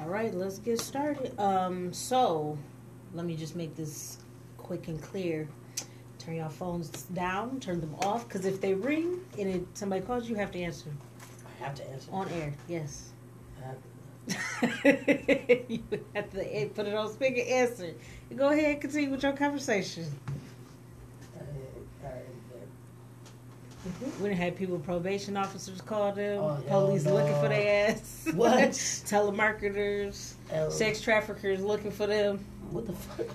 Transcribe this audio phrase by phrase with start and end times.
[0.00, 1.38] All right, let's get started.
[1.38, 2.56] Um, so
[3.14, 4.18] let me just make this
[4.56, 5.48] quick and clear.
[6.18, 10.24] Turn your phones down, turn them off, because if they ring and it, somebody calls
[10.28, 10.90] you, you have to answer
[11.60, 12.10] I have to answer.
[12.12, 12.52] on air.
[12.68, 13.10] Yes.
[14.28, 14.34] To-
[15.68, 15.82] you
[16.14, 17.40] have to eh, put it on speaker.
[17.48, 17.94] Answer.
[18.36, 20.04] Go ahead, and continue with your conversation.
[21.36, 21.40] uh,
[22.04, 22.24] all right,
[24.20, 27.14] We done had people, probation officers call them, Oh, police no.
[27.14, 28.28] looking for their ass.
[28.34, 28.70] What?
[28.70, 30.34] Telemarketers.
[30.52, 32.44] Uh, sex traffickers looking for them.
[32.70, 33.26] What the fuck?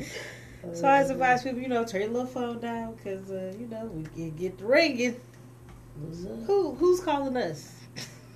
[0.74, 3.84] so I advise people, you know, turn your little phone down because, uh, you know,
[3.86, 5.16] we can get the ringing.
[6.46, 7.72] Who who's calling us?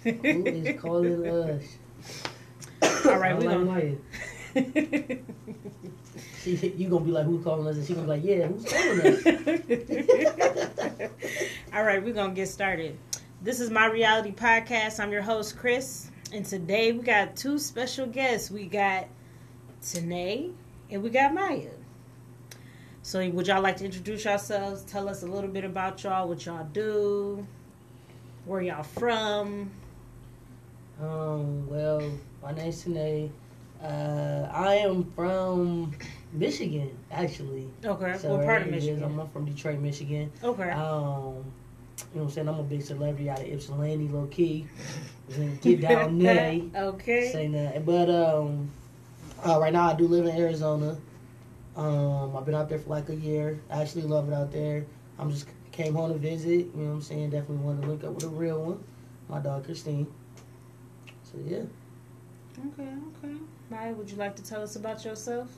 [0.04, 1.62] Who is calling us?
[3.06, 3.98] All right, we like
[4.54, 5.18] gonna.
[6.42, 7.76] She, you gonna be like, who's calling us?
[7.76, 9.24] And she gonna be like, yeah, who's calling us?
[11.72, 12.98] All right, we're gonna get started.
[13.40, 14.98] This is my reality podcast.
[14.98, 18.50] I'm your host, Chris, and today we got two special guests.
[18.50, 19.06] We got
[19.82, 20.52] Tanae
[20.90, 21.70] and we got Maya.
[23.02, 24.82] So, would y'all like to introduce yourselves?
[24.82, 27.46] Tell us a little bit about y'all, what y'all do,
[28.46, 29.70] where y'all from.
[31.00, 32.02] Um, well,
[32.42, 33.30] my name's Tanae.
[33.82, 35.92] Uh, I am from
[36.32, 37.68] Michigan, actually.
[37.84, 38.84] Okay, So what part of is.
[38.86, 39.02] Michigan?
[39.20, 40.30] I'm from Detroit, Michigan.
[40.42, 40.70] Okay.
[40.70, 41.44] Um,
[42.14, 42.48] you know what I'm saying?
[42.48, 44.66] I'm a big celebrity out of Ypsilanti, low key.
[45.60, 46.60] Get down there.
[46.74, 47.30] okay.
[47.32, 47.84] Saying that.
[47.84, 48.70] But um,
[49.46, 50.96] uh, right now I do live in Arizona.
[51.76, 53.60] Um, I've been out there for like a year.
[53.70, 54.84] I actually love it out there.
[55.18, 56.50] I'm just came home to visit.
[56.50, 57.30] You know what I'm saying?
[57.30, 58.84] Definitely wanted to link up with a real one.
[59.28, 60.06] My dog Christine.
[61.24, 61.62] So yeah.
[62.58, 62.88] Okay,
[63.24, 63.36] okay.
[63.72, 65.48] Maya, would you like to tell us about yourself?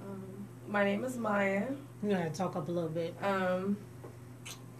[0.00, 0.22] Um,
[0.68, 1.64] my name is Maya.
[2.02, 3.14] You gotta talk up a little bit.
[3.20, 3.76] Um,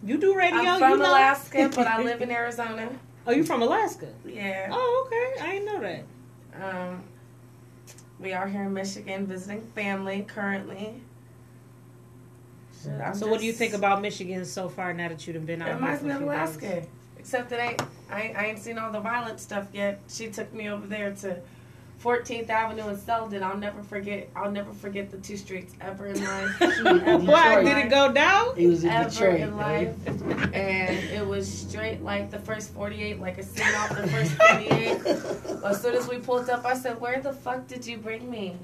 [0.05, 1.11] You do radio, I'm from you know?
[1.11, 2.89] Alaska, but I live in Arizona.
[3.27, 4.07] Oh, you from Alaska?
[4.25, 4.69] Yeah.
[4.71, 5.43] Oh, okay.
[5.45, 6.05] I didn't know that.
[6.63, 7.03] Um,
[8.21, 11.03] we are here in Michigan visiting family currently.
[13.03, 15.69] I'm so, what do you think about Michigan so far now that you've been out
[15.69, 16.87] It reminds me of Alaska, days?
[17.19, 17.77] except that I,
[18.11, 20.01] I I ain't seen all the violent stuff yet.
[20.09, 21.41] She took me over there to
[22.05, 23.43] 14th Avenue in Selden.
[23.43, 24.29] I'll never forget.
[24.37, 26.61] I'll never forget the two streets ever in life.
[26.63, 28.55] Ever Why in did it go down?
[28.59, 29.41] It was in ever Detroit.
[29.41, 29.95] in life.
[30.55, 35.01] and it was straight like the first 48, like a scene off the first 48.
[35.65, 38.57] As soon as we pulled up, I said, "Where the fuck did you bring me?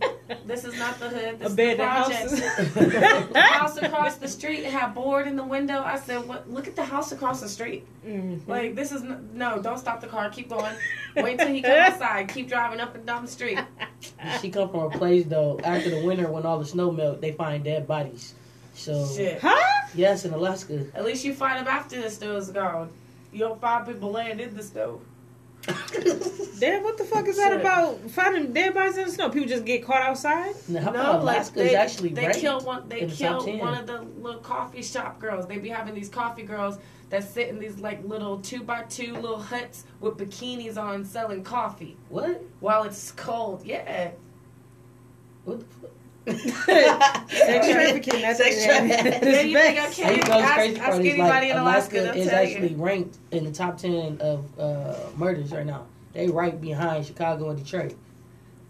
[0.44, 1.38] This is not the hood.
[1.38, 2.72] This is the Abandoned projects."
[3.32, 5.82] the house across the street had board in the window.
[5.82, 6.50] I said, "What?
[6.50, 7.86] Look at the house across the street.
[8.06, 8.46] Mhm.
[8.46, 9.62] Like this is n- no.
[9.62, 10.28] Don't stop the car.
[10.28, 10.74] Keep going.
[11.16, 12.28] Wait till he comes outside.
[12.28, 13.58] Keep driving up and down the street.
[14.40, 15.60] she come from a place though.
[15.62, 18.34] After the winter, when all the snow melt, they find dead bodies.
[18.74, 19.40] So Shit.
[19.40, 19.86] Huh?
[19.94, 20.86] yes, in Alaska.
[20.94, 22.90] At least you find them after the snow is gone.
[23.32, 25.00] You don't find people laying in the snow.
[26.58, 27.60] Damn, what the fuck is that Shit.
[27.60, 28.00] about?
[28.10, 29.28] Finding dead bodies in the snow?
[29.28, 30.54] People just get caught outside?
[30.68, 32.36] Now, how no, about like Alaska they, is actually they right?
[32.36, 32.88] kill one.
[32.88, 35.46] They in the kill one of the little coffee shop girls.
[35.46, 36.78] They be having these coffee girls
[37.10, 41.42] that sit in these like little two by two little huts with bikinis on, selling
[41.44, 42.42] coffee What?
[42.60, 43.62] while it's cold.
[43.64, 44.10] Yeah,
[45.44, 45.90] What the fuck?
[46.26, 49.20] Sex trafficking, that's Sex trafficking.
[49.20, 49.96] That's you think I best.
[49.98, 52.28] can't- you know the Ask- crazy ask part is anybody like in Alaska, Alaska is
[52.28, 52.48] tell you.
[52.54, 55.86] actually ranked in the top ten of uh, murders right now.
[56.12, 57.94] They right behind Chicago and Detroit.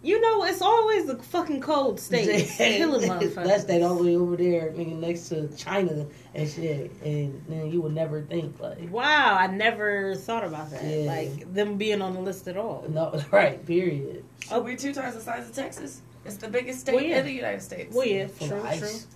[0.03, 2.49] You know, it's always the fucking cold state.
[2.57, 3.45] Killing motherfuckers.
[3.45, 6.91] That's that all the way over there, nigga, next to China and shit.
[7.05, 10.83] And then you would never think like, Wow, I never thought about that.
[10.85, 11.05] Yeah.
[11.07, 12.87] Like them being on the list at all.
[12.89, 13.65] no, right?
[13.67, 14.25] Period.
[14.51, 16.01] oh, we're two times the size of Texas.
[16.25, 17.19] It's the biggest state Well, yeah.
[17.19, 17.95] in the United States.
[17.95, 18.71] Well, yeah, Full true, of true.
[18.71, 19.07] ice.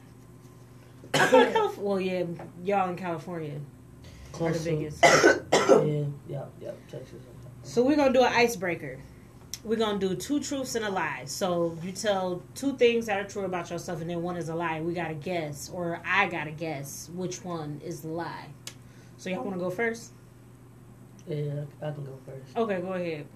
[1.15, 2.25] I thought Calif- well, yeah,
[2.63, 3.59] y'all in California
[4.41, 5.03] are the biggest.
[5.53, 7.21] yeah, yeah, yeah, Texas.
[7.63, 8.99] So we're gonna do an icebreaker.
[9.65, 11.23] We're gonna do two truths and a lie.
[11.25, 14.55] So you tell two things that are true about yourself, and then one is a
[14.55, 14.81] lie.
[14.83, 18.49] We gotta guess, or I gotta guess which one is the lie.
[19.17, 20.13] So y'all wanna go first?
[21.27, 22.55] Yeah, I can go first.
[22.57, 23.27] Okay, go ahead.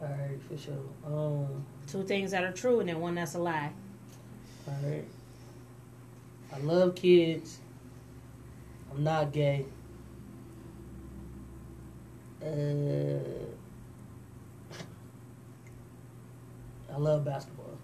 [0.00, 0.74] All right, for sure.
[1.06, 3.72] Um, Two things that are true, and then one that's a lie.
[4.66, 5.04] all right.
[6.54, 7.60] I love kids.
[8.90, 9.66] I'm not gay.
[12.42, 13.18] Uh,
[16.96, 17.76] I love basketball.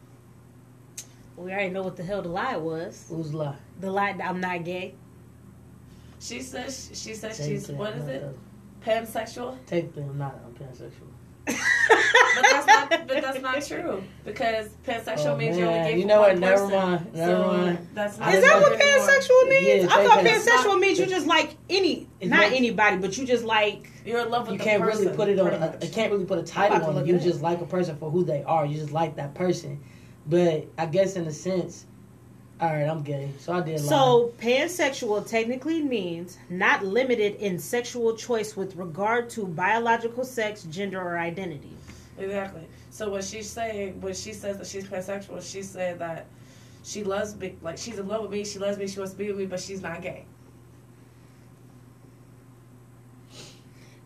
[1.37, 3.05] We already know what the hell the lie was.
[3.11, 3.57] Who's the lie?
[3.79, 4.95] The lie that I'm not gay.
[6.19, 8.39] She says she says Take she's what is it?
[8.83, 9.59] Pansexual.
[9.67, 10.09] Take them.
[10.11, 10.41] I'm not.
[10.47, 11.12] I'm pansexual.
[11.47, 11.57] But
[12.43, 12.89] that's not.
[13.09, 15.91] But that's not true because pansexual Oh, means you only man.
[15.93, 16.39] gay You know one what?
[16.39, 16.71] Never person.
[16.79, 17.15] mind.
[17.15, 17.89] Never so mind.
[17.95, 19.09] That's not Is that what true anymore.
[19.09, 19.85] pansexual means?
[19.85, 23.27] Yeah, I thought can- pansexual means you just like any, not not- anybody, but you
[23.27, 23.89] just like.
[24.05, 25.49] You're in love with You the can't person, really put it on.
[25.51, 27.07] pretty A, you can't really put a title on.
[27.07, 28.67] You just like a person for who they are.
[28.67, 29.81] You just like that person.
[30.27, 31.87] But I guess in a sense,
[32.63, 33.81] all right, I'm gay, so I did.
[33.81, 33.89] lie.
[33.89, 41.01] So, pansexual technically means not limited in sexual choice with regard to biological sex, gender,
[41.01, 41.77] or identity.
[42.19, 42.63] Exactly.
[42.91, 46.27] So what she's saying, when she says that she's pansexual, she saying that
[46.85, 49.19] she loves me, like she's in love with me, she loves me, she wants to
[49.19, 50.25] be with me, but she's not gay.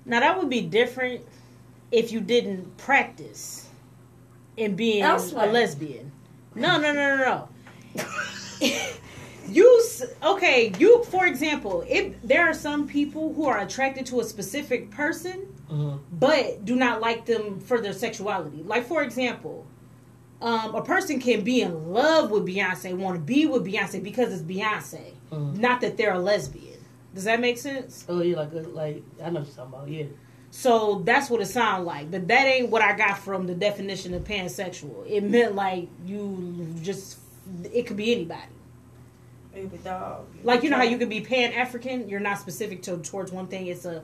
[0.07, 1.27] Now, that would be different
[1.93, 3.69] if you didn't practice
[4.57, 5.51] in being Elsewhere.
[5.51, 6.11] a lesbian.
[6.55, 7.49] No, no, no, no,
[7.97, 8.03] no.
[9.49, 9.83] you
[10.23, 10.73] okay?
[10.79, 15.47] You, for example, if there are some people who are attracted to a specific person,
[15.71, 15.99] Mhm.
[16.13, 18.63] but do not like them for their sexuality.
[18.65, 19.67] Like, for example,
[20.41, 24.33] um, a person can be in love with Beyonce, want to be with Beyonce because
[24.33, 25.59] it's Beyonce, Mhm.
[25.59, 26.79] not that they're a lesbian.
[27.15, 28.05] Does that make sense?
[28.09, 29.89] Oh yeah, like like I know what you're talking about.
[29.89, 30.05] Yeah.
[30.51, 34.15] So that's what it sounds like, but that ain't what I got from the definition
[34.15, 35.05] of pansexual.
[35.09, 37.17] It meant like you just
[37.73, 38.43] it could be anybody.
[39.53, 40.27] Baby dog.
[40.43, 43.47] Like you know how you could be pan African, you're not specific to towards one
[43.47, 43.69] thing.
[43.69, 44.03] It's a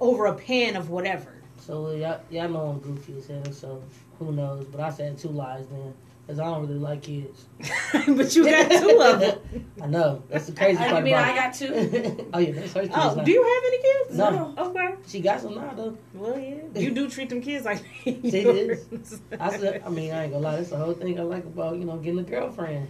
[0.00, 1.34] over a pan of whatever.
[1.58, 3.52] So y'all, y'all know I'm goofy as hell.
[3.52, 3.82] So
[4.18, 4.64] who knows?
[4.66, 5.94] But I said two lies then,
[6.28, 7.46] because I don't really like kids.
[8.06, 9.38] but you got two of them.
[9.82, 12.28] I know that's the crazy I part mean, about I got two.
[12.34, 12.86] oh yeah, that's her.
[12.92, 13.24] Oh, now.
[13.24, 14.18] do you have any kids?
[14.18, 14.54] No.
[14.58, 14.94] Okay.
[15.06, 15.96] She got some now though.
[16.12, 16.56] Well, yeah.
[16.78, 19.20] You do treat them kids like They yours.
[19.40, 20.56] I said, I mean, I ain't gonna lie.
[20.56, 22.88] That's the whole thing I like about you know getting a girlfriend.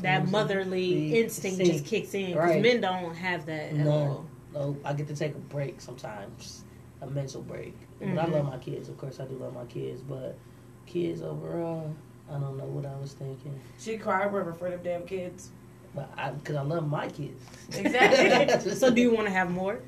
[0.00, 1.72] that motherly The instinct instinct.
[1.84, 2.60] just kicks in because Right.
[2.62, 3.92] men don't have that at No.
[3.92, 4.26] all.
[4.52, 6.64] So I get to take a break sometimes,
[7.02, 7.76] a mental break.
[8.00, 8.32] But I Mhm.
[8.32, 8.88] love my kids.
[8.88, 10.00] Of course, I do love my kids.
[10.02, 10.36] But
[10.86, 11.94] kids overall,
[12.28, 13.58] I don't know what I was thinking.
[13.78, 15.50] She cried river for them damn kids.
[15.94, 17.42] But I, because I love my kids.
[17.72, 18.72] Exactly.
[18.74, 19.80] So do you want to have more?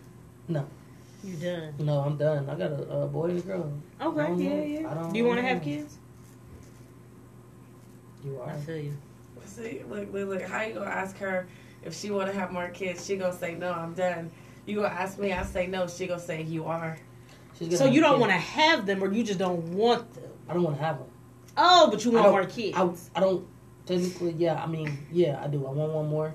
[0.49, 0.67] No.
[1.25, 1.75] You done?
[1.81, 2.49] No, I'm done.
[2.49, 3.73] I got a, a boy and a girl.
[4.01, 4.63] Okay, I don't yeah, know.
[4.63, 4.95] I yeah.
[4.95, 5.99] don't Do you want to have kids?
[8.25, 8.51] You are.
[8.51, 8.97] I feel you.
[9.45, 10.43] See, look, look, look.
[10.43, 11.49] How you gonna ask her
[11.85, 13.07] if she want to have more kids?
[13.07, 13.73] She gonna say no.
[13.73, 14.31] I'm done.
[14.67, 15.33] You gonna ask me?
[15.33, 15.87] I say no.
[15.87, 16.97] She gonna say you are.
[17.59, 20.31] She's gonna So you don't want to have them, or you just don't want them?
[20.49, 21.09] I don't want to have them.
[21.57, 22.77] Oh, but you want more kids.
[22.77, 23.47] I, I don't
[23.87, 24.33] technically.
[24.33, 25.67] Yeah, I mean, yeah, I do.
[25.67, 26.35] I want one more,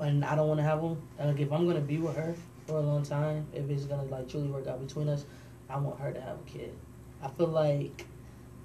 [0.00, 1.00] and I don't want to have them.
[1.18, 2.34] Like if I'm gonna be with her
[2.66, 5.24] for a long time, if it's gonna like truly work out between us,
[5.68, 6.76] I want her to have a kid.
[7.22, 8.06] I feel like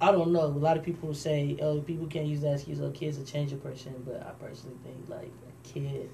[0.00, 0.42] I don't know.
[0.42, 2.80] A lot of people say, "Oh, people can't use that excuse.
[2.80, 6.10] Oh, kids will change a person," but I personally think like a kid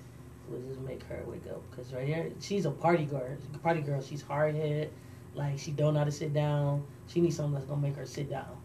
[0.49, 1.62] will just make her wake up.
[1.71, 3.37] Because right here, she's a party girl.
[3.62, 4.00] Party girl.
[4.00, 4.91] She's hard head.
[5.35, 6.85] Like she don't know how to sit down.
[7.09, 8.56] She needs something that's gonna make her sit down.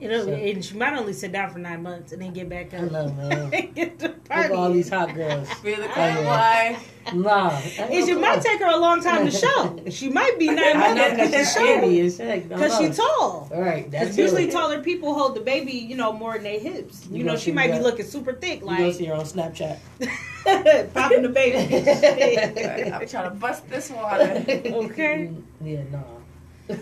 [0.00, 2.48] You know, So- and she might only sit down for nine months and then get
[2.50, 2.80] back up.
[2.80, 2.90] I up.
[2.92, 3.50] know, man.
[3.74, 5.48] get to Look at all these hot girls.
[5.62, 6.26] Be the kind yeah.
[6.26, 6.78] why.
[7.14, 7.50] Nah.
[7.78, 9.78] And it might take her a long time to show.
[9.88, 12.48] She might be nine months because to she's show skinny as heck.
[12.48, 13.48] because she's tall.
[13.54, 14.52] All right, that's usually good.
[14.52, 17.06] taller people hold the baby, you know, more than their hips.
[17.08, 19.14] You, You know, she see might be looking super thick, You gonna like see her
[19.14, 19.78] on Snapchat.
[20.94, 22.90] popping the baby.
[22.92, 24.44] I'm trying to bust this water.
[24.48, 25.30] Okay.
[25.64, 26.76] Yeah, nah.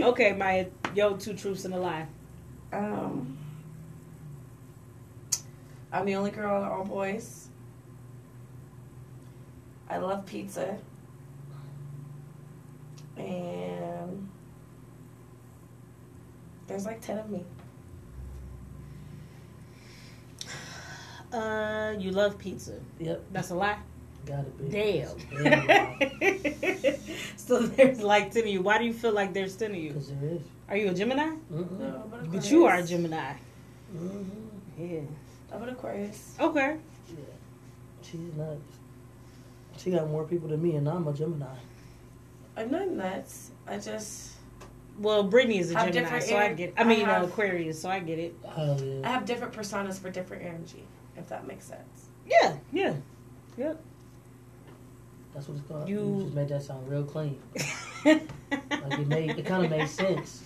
[0.00, 2.06] okay, Maya, yo, two truths and a lie.
[2.72, 3.36] Um,
[5.92, 7.48] I'm the only girl in all boys.
[9.88, 10.76] I love pizza.
[13.16, 14.28] And
[16.66, 17.44] there's like 10 of me.
[21.32, 22.78] Uh, you love pizza.
[23.00, 23.78] Yep, That's a lie.
[24.24, 24.68] gotta be.
[24.68, 25.16] Damn.
[25.42, 26.96] Damn.
[27.36, 28.62] so there's like ten of you.
[28.62, 29.88] Why do you feel like there's ten of you?
[29.90, 30.42] Because there is.
[30.68, 31.26] Are you a Gemini?
[31.52, 31.78] Mm-hmm.
[31.78, 33.32] No, but But you are a Gemini.
[33.94, 34.22] Mm-hmm.
[34.82, 35.00] Yeah.
[35.52, 36.34] I'm an Aquarius.
[36.40, 36.76] Okay.
[37.08, 37.14] Yeah.
[38.02, 38.60] She's nuts.
[39.76, 41.46] She got more people than me, and I'm a Gemini.
[42.56, 43.50] I'm not nuts.
[43.66, 44.32] I just
[44.98, 46.74] Well, Brittany is a Gemini, different so I air- get.
[46.76, 48.34] I mean, I have- uh, Aquarius, so I get it.
[48.54, 50.84] Hell I have different personas for different energy,
[51.16, 52.06] if that makes sense.
[52.26, 52.94] Yeah, yeah.
[53.58, 53.80] Yep.
[55.34, 55.88] That's what it's called.
[55.88, 57.38] You- You, just made that sound real clean.
[58.04, 60.42] Like it made, it kind of made sense.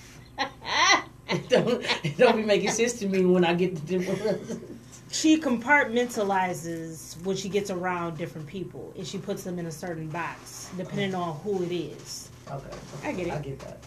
[1.29, 1.85] It don't,
[2.17, 4.81] don't be making sense to me when I get the different.
[5.11, 10.09] she compartmentalizes when she gets around different people, and she puts them in a certain
[10.09, 12.31] box, depending on who it is.
[12.51, 12.69] okay,
[13.05, 13.33] I get it.
[13.33, 13.79] I get that.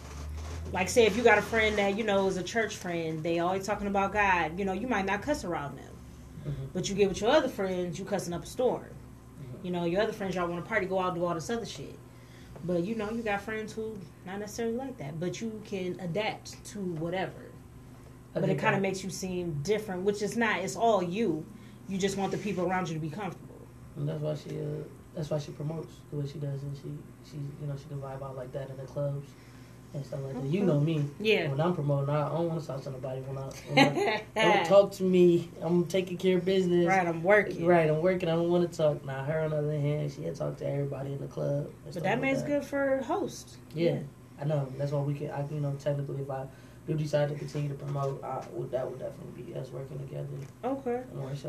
[0.72, 3.40] Like, say if you got a friend that you know is a church friend, they
[3.40, 4.58] always talking about God.
[4.58, 5.94] You know, you might not cuss around them,
[6.48, 6.68] Mhm.
[6.72, 8.86] but you get with your other friends, you cussing up a storm.
[9.62, 11.66] You know, your other friends y'all want to party, go out, do all this other
[11.66, 11.96] shit.
[12.64, 16.64] But you know, you got friends who not necessarily like that, but you can adapt
[16.66, 17.50] to whatever.
[18.34, 20.60] But it kind of makes you seem different, which is not.
[20.60, 21.44] It's all you.
[21.88, 23.60] You just want the people around you to be comfortable.
[23.96, 27.30] And that's why she uh, that's why she promotes the way she does and she
[27.30, 29.28] she you know she can vibe out like that in the clubs
[29.94, 30.44] and stuff like that.
[30.44, 31.04] You know me.
[31.20, 31.48] Yeah.
[31.48, 33.20] When I'm promoting, I don't want to talk to nobody.
[33.20, 36.86] When I, when I don't talk to me, I'm taking care of business.
[36.86, 37.66] right, I'm working.
[37.66, 38.28] Right, I'm working.
[38.28, 39.04] I don't want to talk.
[39.04, 41.70] Now her on the other hand, she had talked to everybody in the club.
[41.84, 43.52] But that like makes good for hosts.
[43.52, 43.56] host.
[43.74, 43.98] Yeah,
[44.40, 44.72] I know.
[44.78, 45.30] That's why we can.
[45.30, 46.46] I you know technically if I
[46.86, 50.26] do decide to continue to promote, I would that would definitely be us working together
[50.64, 51.02] Okay.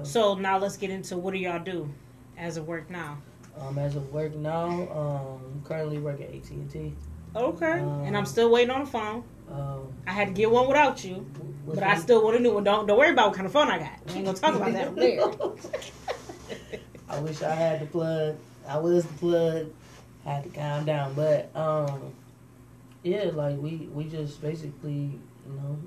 [0.03, 1.89] So now let's get into what do y'all do
[2.37, 3.17] as of work now?
[3.59, 6.93] Um, as of work now, um, currently work at AT and T.
[7.35, 7.79] Okay.
[7.79, 9.23] Um, and I'm still waiting on a phone.
[9.51, 11.25] Um, I had to get one without you,
[11.65, 12.63] but I still want a new one.
[12.63, 14.05] Don't don't worry about what kind of phone I got.
[14.07, 15.21] We ain't gonna talk about that there.
[17.09, 18.35] I wish I had the plug.
[18.67, 19.67] I was the plug.
[20.25, 22.13] I had to calm down, but um,
[23.03, 25.77] yeah, like we we just basically you know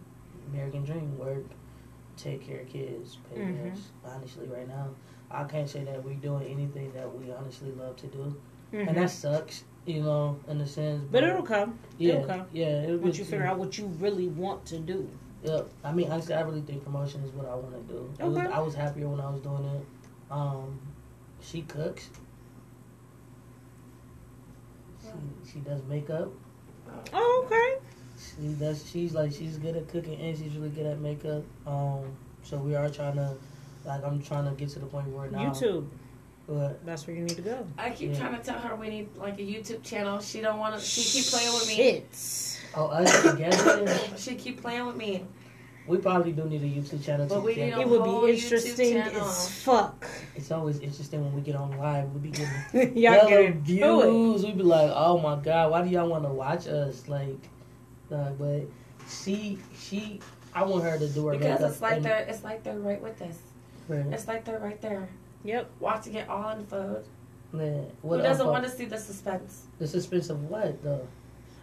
[0.52, 1.44] American dream work,
[2.16, 3.88] take care of kids, pay bills.
[4.04, 4.88] Honestly, right now,
[5.30, 8.36] I can't say that we're doing anything that we honestly love to do,
[8.72, 8.88] Mhm.
[8.88, 9.64] and that sucks.
[9.86, 11.78] You know, in a sense, But it'll come.
[11.96, 12.46] yeah, it'll come.
[12.52, 12.82] yeah.
[12.82, 15.08] It'll Once you figure out what you really want to do.
[15.44, 15.68] Yep.
[15.84, 18.12] I mean, honestly, I really think promotion is what I want to do.
[18.20, 19.86] I, was, I was happier when I was doing it.
[20.30, 20.80] Um,
[21.40, 22.10] she cooks.
[25.02, 26.28] She, she does makeup.
[27.12, 27.86] Oh, okay.
[28.18, 28.88] She does.
[28.90, 31.44] She's like she's good at cooking and she's really good at makeup.
[31.66, 33.34] Um, so we are trying to,
[33.84, 35.50] like, I'm trying to get to the point where now.
[35.50, 35.86] YouTube.
[36.48, 37.66] But That's where you need to go.
[37.76, 38.18] I keep Yeah.
[38.20, 40.20] trying to tell her we need like a YouTube channel.
[40.20, 40.80] She don't want to.
[40.80, 41.74] She keep playing with me.
[41.74, 42.68] Shit.
[42.76, 45.24] oh, us together, She keep playing with me.
[45.88, 47.26] we probably do need a YouTube channel.
[47.26, 47.80] But we need together.
[47.82, 50.06] a It would be interesting as fuck.
[50.36, 52.12] It's always interesting when we get on live.
[52.14, 53.64] We be getting y'all Hella get into it.
[53.64, 54.44] views.
[54.44, 57.08] We be like, oh my god, why do y'all want to watch us?
[57.08, 57.38] Like,
[58.12, 58.62] uh, but
[59.08, 60.20] she, she,
[60.54, 62.78] I want her to do her Because makeup it's like and- they're it's like they're
[62.78, 63.36] right with us.
[63.88, 64.06] Right.
[64.12, 65.08] It's like they're right there,
[65.46, 65.70] Yep.
[65.80, 67.04] watching it all unfold.
[67.52, 71.06] Man, Who doesn't unfold- want to see the suspense the suspense of what though?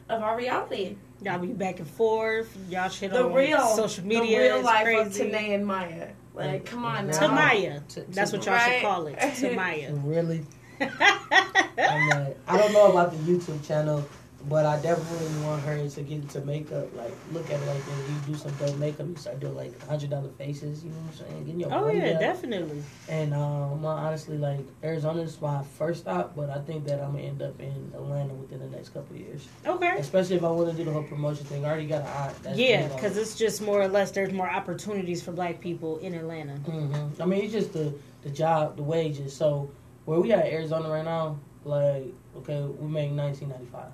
[0.09, 0.95] of our reality?
[1.21, 2.55] Y'all be back and forth.
[2.69, 4.37] Y'all shit The on real social media.
[4.37, 5.21] the real is life crazy.
[5.23, 6.09] of Tanae and Maya.
[6.33, 7.13] Like, come on now.
[7.13, 7.87] Tamaya.
[7.87, 8.73] T- That's what y'all Right.
[8.79, 9.17] should call it.
[9.19, 10.01] Tamaya.
[10.03, 10.43] Really,
[10.81, 14.03] I'm like, I don't know about the YouTube channel,
[14.49, 16.93] but I definitely want her to get into makeup.
[16.95, 18.09] Like, look at it like this.
[18.09, 19.07] You do some dope makeup.
[19.07, 20.83] You start doing like hundred dollar faces.
[20.83, 21.45] You know what I'm saying?
[21.45, 22.19] Getting your oh yeah, up.
[22.19, 22.83] definitely.
[23.07, 27.23] And um, honestly, like Arizona is my first stop, but I think that I'm gonna
[27.23, 29.47] end up in Atlanta within the next couple of years.
[29.65, 29.95] Okay.
[29.97, 31.65] Especially if I want to do the whole promotion thing.
[31.65, 32.33] I already got an eye.
[32.43, 36.13] That's Yeah, because it's just more or less there's more opportunities for black people in
[36.13, 36.59] Atlanta.
[36.65, 37.21] Mm-hmm.
[37.21, 39.33] I mean, it's just the the job, the wages.
[39.33, 39.71] So
[40.05, 43.91] where we at Arizona right now, like okay, we make 1995.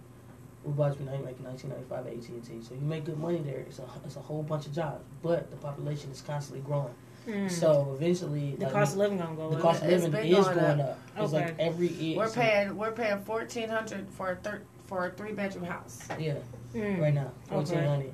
[0.69, 2.61] We about to be making 1995 at AT&T.
[2.63, 3.59] So you make good money there.
[3.61, 6.93] It's a it's a whole bunch of jobs, but the population is constantly growing.
[7.27, 7.49] Mm.
[7.49, 9.61] So eventually, the like, cost of living gonna go the up.
[9.63, 10.89] cost of living is going going up.
[10.89, 10.99] up.
[11.17, 11.45] It's Okay.
[11.45, 12.17] like every year.
[12.17, 16.07] We're paying we're paying fourteen hundred for a thir- for a three bedroom house.
[16.19, 16.35] Yeah.
[16.75, 17.01] Mm.
[17.01, 17.55] right now, Okay.
[17.55, 18.13] fourteen hundred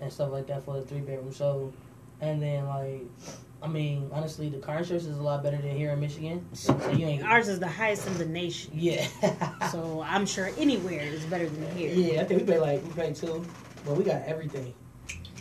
[0.00, 1.32] and stuff like that for a three bedroom.
[1.32, 1.72] So,
[2.20, 3.02] and then like,
[3.62, 6.44] I mean, honestly, the car insurance is a lot better than here in Michigan.
[6.54, 7.22] So you ain't.
[7.24, 8.70] Ours is the highest in the nation.
[8.74, 9.06] yeah.
[9.72, 11.90] So I'm sure anywhere is better than here.
[11.92, 13.44] yeah, I think we pay like we pay two,
[13.84, 14.72] but we got everything,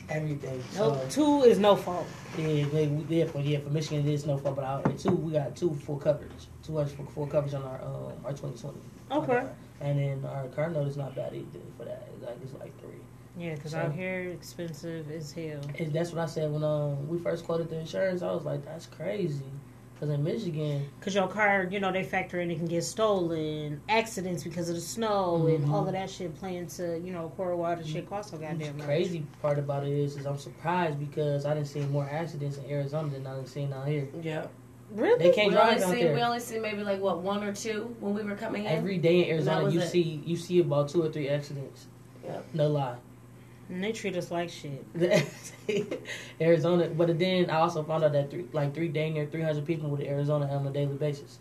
[0.09, 0.63] everything.
[0.75, 2.07] Nope, So two is no fault.
[2.37, 5.11] yeah, we, we, yeah, for yeah for Michigan it is no fault, but our two
[5.11, 6.31] we got two full coverage,
[6.63, 8.79] two hundred for full coverage on our um our twenty twenty.
[9.11, 9.43] Okay.
[9.81, 12.07] And then our car note is not bad either for that.
[12.15, 12.91] It's like it's like three.
[13.37, 15.59] Yeah, because So- out here expensive as hell.
[15.77, 18.21] And that's what I said when um we first quoted the insurance.
[18.21, 19.43] I was like, that's crazy.
[19.93, 23.79] Because in Michigan, Because your car, you know, they factor in it can get stolen,
[23.87, 25.71] accidents because of the snow, and Mhm.
[25.71, 28.73] all of that shit play to you know, core water shit costs so goddamn the
[28.79, 28.85] much.
[28.85, 32.69] crazy part about it is, is I'm surprised because I didn't see more accidents in
[32.69, 34.07] Arizona than I didn't see out here.
[34.21, 34.47] Yeah.
[34.95, 35.19] Really?
[35.19, 36.15] They can't We only out see there.
[36.15, 38.71] we only see maybe like what one or two when we were coming in.
[38.71, 39.89] Every day in Arizona, you it.
[39.89, 41.87] see you see about two or three accidents.
[42.23, 42.45] Yep.
[42.53, 42.95] No lie.
[43.69, 44.85] And they treat us like shit.
[46.41, 49.89] Arizona, but then I also found out that three, like three day near 300 people
[49.89, 51.39] with Arizona on a daily basis,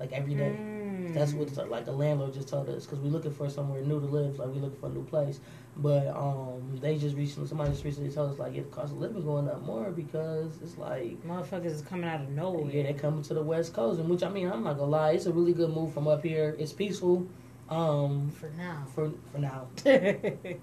[0.00, 0.56] like every day.
[0.58, 0.73] Mm.
[1.14, 4.06] That's what like the landlord just told us because we're looking for somewhere new to
[4.06, 5.40] live, like we're looking for a new place.
[5.76, 8.98] But um, they just recently somebody just recently told us like yeah, the cost of
[8.98, 12.70] living going up more because it's like Motherfuckers is coming out of nowhere.
[12.70, 15.12] yeah they're coming to the west coast, and which I mean I'm not gonna lie,
[15.12, 16.54] it's a really good move from up here.
[16.58, 17.26] It's peaceful,
[17.68, 18.86] um, For now.
[18.94, 19.66] for for now,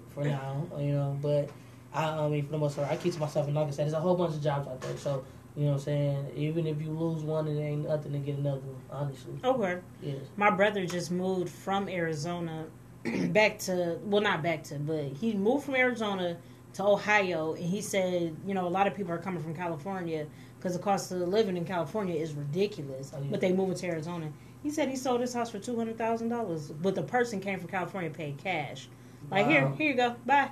[0.08, 1.18] for now, you know.
[1.20, 1.50] But
[1.92, 3.86] I, I mean for the most part, I keep to myself, and like I said,
[3.86, 5.24] there's a whole bunch of jobs out there, so.
[5.56, 6.32] You know what I'm saying?
[6.34, 9.34] Even if you lose one, it ain't nothing to get another one, honestly.
[9.44, 9.78] okay.
[10.02, 10.14] Yeah.
[10.36, 12.66] My brother just moved from Arizona
[13.28, 16.38] back to well, not back to, but he moved from Arizona
[16.74, 20.26] to Ohio, and he said, you know, a lot of people are coming from California
[20.58, 23.26] because the cost of living in California is ridiculous, Oh, yeah.
[23.30, 24.32] but they moving to Arizona.
[24.62, 27.58] He said he sold his house for two hundred thousand dollars, but the person came
[27.58, 28.88] from California and paid cash.
[29.30, 30.50] Like here, here you go, bye.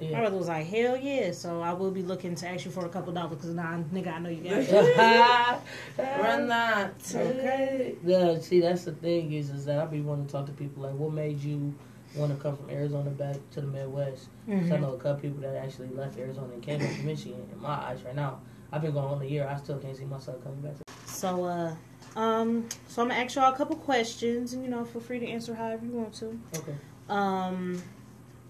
[0.00, 1.32] My brother was like, hell yeah.
[1.32, 4.14] So I will be looking to ask you for a couple dollars because nah, nigga,
[4.14, 5.60] I know you got it.
[5.98, 6.94] Run that.
[7.14, 7.94] Okay.
[8.04, 10.82] Yeah, see, that's the thing is, is that I be wanting to talk to people
[10.84, 11.74] like, what made you
[12.14, 14.28] want to come from Arizona back to the Midwest?
[14.46, 17.46] 'Cause I know a couple people that actually left Arizona and came up to Michigan.
[17.52, 18.40] In my eyes, right now,
[18.72, 19.46] I've been going on a year.
[19.46, 20.72] I still can't see myself coming back.
[20.76, 21.74] To- So, uh,
[22.16, 25.26] um, so I'm gonna ask y'all a couple questions, and you know, feel free to
[25.26, 26.38] answer however you want to.
[26.56, 26.74] okay.
[27.10, 27.82] Um,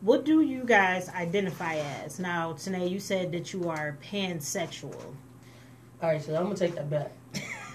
[0.00, 2.18] what do you guys identify as?
[2.18, 4.94] Now, Tanae, you said that you are pansexual.
[6.00, 7.12] All right, so I'm gonna take that back.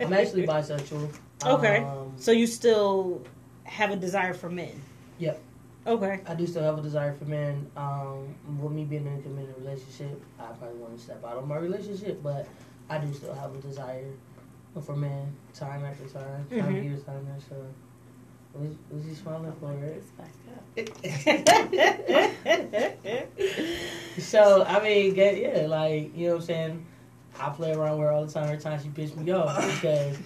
[0.00, 1.14] I'm actually bisexual.
[1.44, 1.78] Okay.
[1.78, 3.22] Um, so you still
[3.64, 4.80] have a desire for men?
[5.18, 5.40] Yep.
[5.86, 6.20] Okay.
[6.26, 7.70] I do still have a desire for men.
[7.76, 11.46] Um, with me being in a committed relationship, I probably want to step out of
[11.46, 12.48] my relationship, but
[12.88, 14.10] I do still have a desire
[14.84, 16.84] for men, time after time, time Mhm.
[16.84, 17.54] years time after.
[17.54, 17.66] So,
[18.54, 19.66] what is, what's he smiling for?
[19.66, 19.98] Right?
[19.98, 20.62] It's back up.
[24.20, 26.86] so I mean, get, yeah, like you know what I'm saying.
[27.38, 28.44] I play around with her all the time.
[28.44, 30.16] Every time she pisses me off because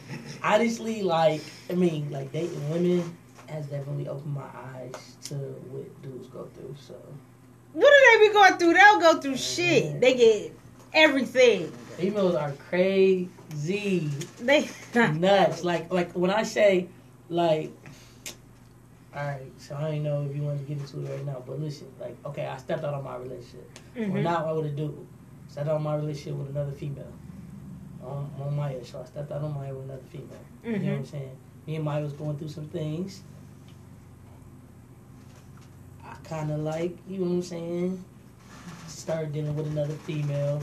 [0.42, 3.16] honestly, like I mean, like dating women
[3.46, 4.42] has definitely opened my
[4.74, 6.74] eyes to what dudes go through.
[6.78, 6.94] So.
[7.72, 8.74] What do they be going through?
[8.74, 10.00] They don't go through shit.
[10.00, 10.52] They get
[10.92, 11.72] everything.
[11.96, 15.64] Females are crazy, They nuts.
[15.64, 16.88] Like like when I say
[17.30, 17.70] like,
[19.18, 19.40] all right.
[19.58, 21.88] So I don't know if you want to get into it right now, but listen.
[22.00, 23.78] Like okay, I stepped out on my relationship.
[23.96, 24.22] Well, Mhm.
[24.22, 25.06] now what would it do?
[25.48, 27.12] Stepped out on my relationship with another female.
[28.04, 30.28] On, on Maya, so I stepped out on Maya with another female.
[30.64, 31.06] You know what I'm Mhm.
[31.06, 31.36] saying?
[31.66, 33.22] Me and Maya was going through some things.
[36.04, 38.04] I kind of like, you know what I'm saying?
[38.86, 40.60] Started dealing with another female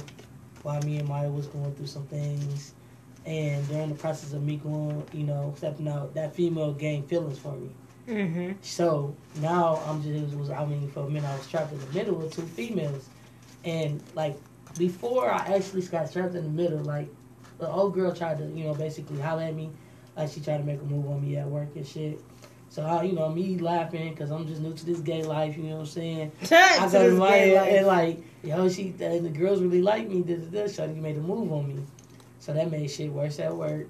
[0.64, 2.74] while me and Maya was going through some things.
[3.26, 7.38] And during the process of me going, you know, stepping out, that female gained feelings
[7.38, 7.70] for me.
[8.08, 8.56] Mhm.
[8.62, 11.88] So now I'm just was I mean for a minute I was trapped in the
[11.88, 13.10] middle with two females,
[13.64, 14.38] and like
[14.78, 17.08] before I actually got trapped in the middle, like
[17.58, 19.72] the old girl tried to you know basically holler at me,
[20.16, 22.22] like she tried to make a move on me at work and shit.
[22.70, 25.64] So I, you know me laughing because I'm just new to this gay life, you
[25.64, 26.32] know what I'm saying?
[26.52, 30.22] I To go to my and like yo she and the girls really like me.
[30.22, 31.82] This this Shawty made a move on me,
[32.38, 33.88] so that made shit worse at work.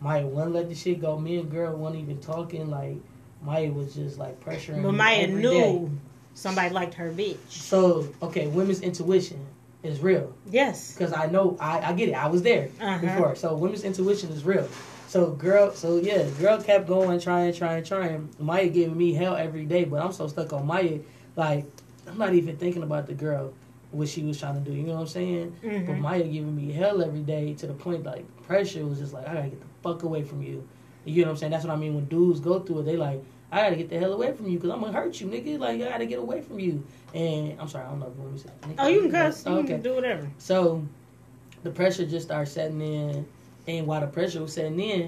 [0.00, 1.18] My wouldn't let the shit go.
[1.18, 2.98] Me and girl weren't even talking like.
[3.44, 4.82] Maya was just like pressuring.
[4.82, 5.88] But Maya knew day.
[6.34, 7.36] somebody liked her bitch.
[7.48, 9.44] So okay, women's intuition
[9.82, 10.94] is real Yes.
[10.94, 12.14] because I know I, I get it.
[12.14, 12.98] I was there Uh-huh.
[13.00, 13.34] before.
[13.36, 14.66] So women's intuition is real.
[15.08, 18.30] So girl, so yeah, girl kept going, trying, trying, trying.
[18.38, 20.98] Maya giving me hell every day, but I'm so stuck on Maya.
[21.36, 21.66] Like
[22.08, 23.52] I'm not even thinking about the girl,
[23.92, 24.74] what she was trying to do.
[24.76, 25.56] You know what I'm saying?
[25.62, 25.98] But Mhm.
[26.00, 29.34] Maya giving me hell every day to the point like pressure was just like I
[29.34, 30.66] gotta get the fuck away from you.
[31.04, 31.52] You know what I'm saying?
[31.52, 32.84] That's what I mean when dudes go through it.
[32.84, 33.22] They like
[33.54, 35.58] I gotta get the hell away from you because I'm gonna hurt you, nigga.
[35.60, 36.84] Like I gotta get away from you.
[37.14, 38.54] And I'm sorry, I don't know if you want me to say.
[38.64, 38.74] nigga.
[38.80, 39.46] Oh, you can cuss.
[39.46, 40.28] You Oh, can do whatever.
[40.38, 40.84] So
[41.62, 43.24] the pressure just started setting in,
[43.68, 45.00] and while the pressure was setting in,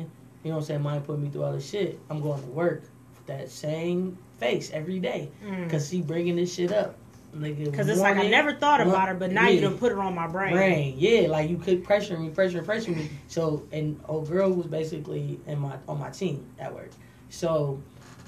[0.44, 1.98] you know what I'm saying, Maya put me through all this shit.
[2.09, 5.28] I'm going to work with that same face every day
[5.64, 6.94] because she bringing this shit up.
[7.38, 7.90] Because Mm.
[7.90, 9.68] it's like I never thought about her, but now you Yeah.
[9.68, 10.52] done put it on my brain.
[10.54, 10.94] brain.
[10.96, 13.11] Yeah, like you could pressure me, pressure, pressure me.
[13.26, 16.90] So and old girl was basically in my on my team at work.
[17.28, 17.78] So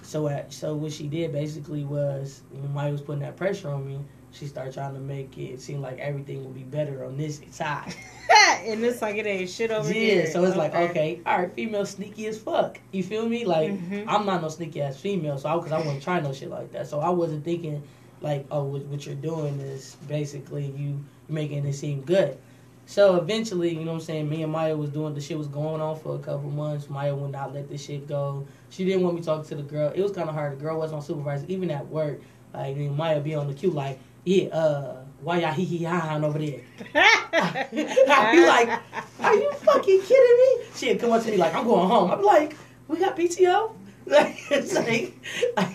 [0.08, 3.86] so at so what she did basically was when Maya was putting that pressure on
[3.86, 3.98] me,
[4.30, 7.94] she started trying to make it seem like everything would be better on this side.
[8.64, 10.26] and it's like it ain't shit over yeah, here.
[10.30, 12.80] so it's like okay, all right, female sneaky as fuck.
[12.90, 13.44] You feel me?
[13.44, 14.06] Like Mhm.
[14.08, 16.72] I'm not no sneaky ass female, so I because I wasn't trying no shit like
[16.72, 16.88] that.
[16.88, 17.82] So I wasn't thinking
[18.22, 22.38] like, oh, what, what you're doing is basically you making it seem good.
[22.86, 25.48] So eventually, you know what I'm saying, me and Maya was doing the shit was
[25.48, 26.88] going on for a couple months.
[26.88, 28.46] Maya would not let this shit go.
[28.70, 29.92] She didn't want me talking to the girl.
[29.94, 30.58] It was kind of hard.
[30.58, 32.20] The girl was my supervisor, even at work.
[32.54, 35.98] Like then Maya be on the queue, like, yeah, uh, why y'all hee hee ha
[35.98, 36.60] ha over there?
[37.32, 38.80] I'd be like,
[39.20, 40.64] Are you fucking kidding me?
[40.74, 42.10] She'd come up to me like, I'm going home.
[42.10, 42.56] I'm like,
[42.88, 43.72] we got PTO?
[44.08, 45.12] Like, it's like,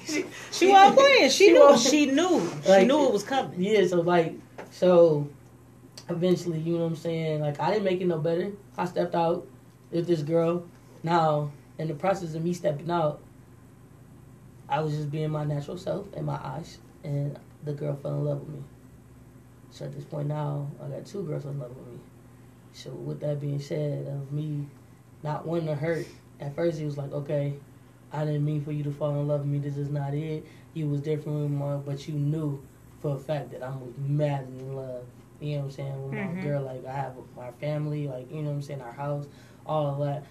[0.07, 1.29] she, she wasn't playing.
[1.29, 1.59] She, knew.
[1.59, 2.51] wasn't- She knew.
[2.63, 3.61] She Like- knew it was coming.
[3.61, 4.33] Yeah, so like,
[4.71, 5.27] so
[6.09, 7.41] eventually, you know what I'm saying?
[7.41, 8.51] Like, I didn't make it no better.
[8.75, 9.45] I stepped out
[9.91, 10.63] with this girl.
[11.03, 11.51] Now,
[11.83, 13.19] in the process of me stepping out,
[14.69, 18.25] I was just being my natural self in my eyes, and the girl fell in
[18.25, 18.63] love with me.
[19.71, 21.99] So at this point now, I got two girls in love with me.
[22.71, 24.65] So with that being said, of me
[25.23, 26.07] not wanting to hurt,
[26.39, 27.53] at first he was like, okay,
[28.13, 29.59] I didn't mean for you to fall in love with me.
[29.59, 30.45] This is not it.
[30.73, 32.63] You was different with my, but you knew
[33.01, 35.03] for a fact that I was mad in love.
[35.41, 36.03] You know what I'm saying?
[36.05, 36.41] With my Mhm.
[36.41, 39.27] girl, like I have my family, like you know what I'm saying, our house,
[39.65, 40.23] all of that,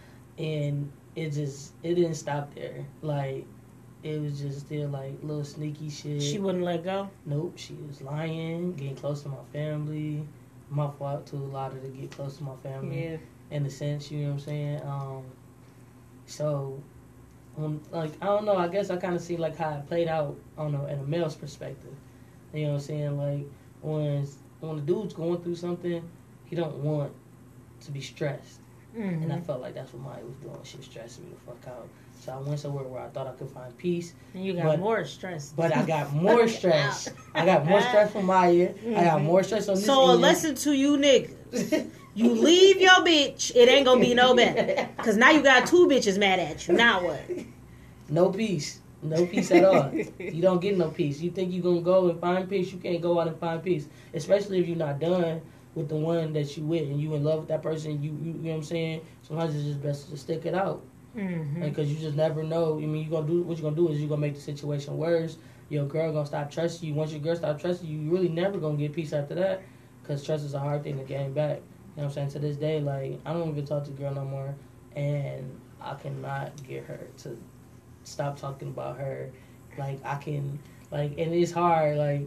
[0.42, 2.84] and it just it didn't stop there.
[3.02, 3.46] Like
[4.02, 6.22] it was just still like little sneaky shit.
[6.22, 7.08] She wouldn't let go.
[7.26, 10.26] Nope, she was lying, getting close to my family.
[10.70, 13.16] My fault to allow her to get close to my family Yeah.
[13.50, 14.80] in a sense, you know what I'm saying?
[14.82, 15.22] Um,
[16.24, 16.82] so,
[17.58, 20.08] um, like, I don't know, I guess I kind of see, like, how it played
[20.08, 21.92] out on a, in a male's perspective.
[22.54, 23.18] You know what I'm saying?
[23.18, 23.46] Like,
[23.82, 24.26] when,
[24.60, 26.02] when a dude's going through something,
[26.46, 27.12] he don't want
[27.80, 28.60] to be stressed.
[28.94, 30.58] Hmm And I felt like that's what Maya was doing.
[30.64, 31.88] She was stressing me the fuck out.
[32.20, 34.12] So I went somewhere where I thought I could find peace.
[34.34, 35.52] And you got But- more stress.
[35.56, 37.08] But I got more stress.
[37.34, 38.70] I got more stress from Maya.
[38.96, 39.24] I got Mhm.
[39.24, 41.86] more stress on this So a lesson to you niggas.
[42.14, 44.86] You leave your bitch, it ain't gonna be no better.
[44.98, 46.74] Cause now you got two bitches mad at you.
[46.74, 47.20] Now what?
[48.10, 48.80] No peace.
[49.02, 49.90] No peace at all.
[50.18, 51.20] you don't get no peace.
[51.22, 53.88] You think you're gonna go and find peace, you can't go out and find peace.
[54.12, 55.40] Especially if you're not done
[55.74, 58.32] with the one that you with and you in love with that person, you you,
[58.32, 59.00] you know what I'm saying?
[59.22, 60.82] Sometimes it's just best to stick it out.
[61.14, 62.76] hmm Because you just never know.
[62.78, 64.96] I mean you gonna do what you're gonna do is you're gonna make the situation
[64.96, 65.38] worse.
[65.68, 66.94] Your girl gonna stop trusting you.
[66.94, 69.62] Once your girl stop trusting you, you really never gonna get peace after that.
[70.04, 71.58] Cause trust is a hard thing to gain back.
[71.58, 71.62] You
[72.02, 72.28] know what I'm saying?
[72.30, 74.54] To this day, like I don't even talk to the girl no more,
[74.94, 77.36] and I cannot get her to
[78.04, 79.30] stop talking about her.
[79.76, 80.58] Like I can,
[80.90, 81.96] like, and it's hard.
[81.98, 82.26] Like,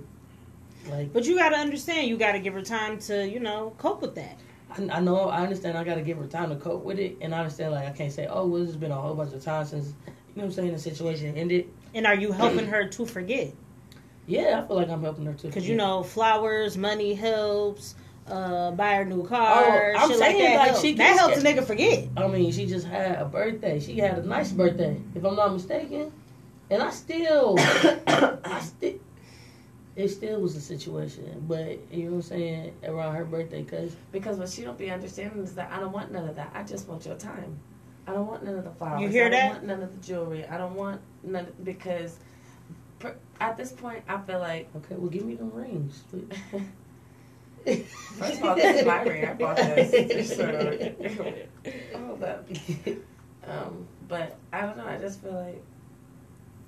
[0.89, 4.15] like But you gotta understand, you gotta give her time to, you know, cope with
[4.15, 4.37] that.
[4.77, 5.77] I, I know, I understand.
[5.77, 7.71] I got to give her time to cope with it, and I understand.
[7.71, 9.91] Like I can't say, oh, well, has been a whole bunch of time since, you
[10.07, 11.69] know, what I'm saying the situation ended.
[11.93, 13.53] And are you helping her to forget?
[14.27, 15.47] Yeah, I feel like I'm helping her to.
[15.47, 17.95] Because you know, flowers, money helps.
[18.27, 20.57] Uh, buy her new car, Oh, I'm shit like saying, that.
[20.57, 20.81] like, helps.
[20.81, 22.07] she that helps a nigga forget.
[22.17, 23.79] I mean, she just had a birthday.
[23.79, 26.11] She had a nice birthday, if I'm not mistaken.
[26.71, 28.95] And I still, I still,
[29.95, 31.45] it still was a situation.
[31.47, 34.91] But you know what I'm saying around her birthday, cause Because what she don't be
[34.91, 36.51] understanding is that I don't want none of that.
[36.53, 37.57] I just want your time.
[38.07, 39.01] I don't want none of the flowers.
[39.01, 39.51] You hear I don't that?
[39.53, 40.45] want none of the jewelry.
[40.45, 42.19] I don't want none because
[42.99, 46.03] per, at this point I feel like okay, well, give me the rings.
[47.65, 49.25] First of all, this is my ring.
[49.25, 50.35] I bought this.
[50.37, 50.45] So,
[51.95, 52.47] hold up.
[53.47, 54.85] Um, but I don't know.
[54.85, 55.63] I just feel like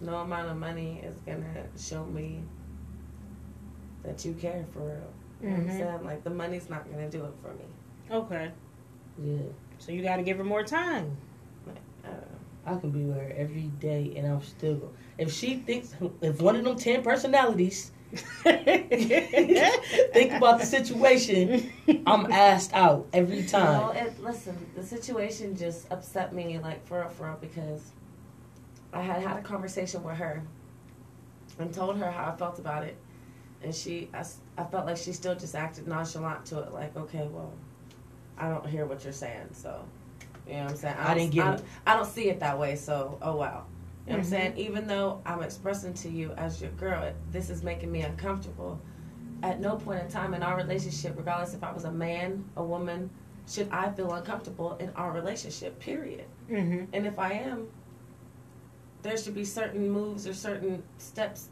[0.01, 2.41] no amount of money is gonna show me
[4.07, 5.13] that you care for real.
[5.41, 5.77] You know what I'm Mhm.
[5.77, 6.03] saying?
[6.03, 7.65] Like the money's not gonna do it for me.
[8.09, 8.51] Okay,
[9.21, 9.37] yeah,
[9.77, 11.15] so you gotta give her more time.
[12.03, 12.09] I.
[12.65, 14.75] I can be with her every day, and I'm still.
[14.75, 14.89] Go.
[15.17, 17.91] If she thinks, if one of them ten personalities
[18.43, 21.71] think about the situation,
[22.05, 23.73] I'm asked out every time.
[23.81, 27.91] No, it, listen, the situation just upset me, like, for real, for real, because
[28.93, 30.41] I had had a conversation with her
[31.59, 32.97] and told her how I felt about it.
[33.63, 34.23] And she, I,
[34.57, 37.51] I felt like she still just acted nonchalant to it, like, okay, well,
[38.37, 39.83] I don't hear what you're saying, so,
[40.47, 40.95] you know what I'm saying?
[40.99, 41.63] I don't- didn't get I, it.
[41.87, 43.65] I don't see it that way, so, oh wow.
[44.05, 44.25] You know what Mhm.
[44.25, 44.57] I'm saying?
[44.57, 48.79] Even though I'm expressing to you as your girl, it- this is making me uncomfortable.
[49.43, 52.63] At no point in time in our relationship, regardless if I was a man, a
[52.63, 53.09] woman,
[53.47, 56.25] should I feel uncomfortable in our relationship, period.
[56.47, 57.67] hmm And if I am,
[59.01, 61.49] there should be certain moves or certain steps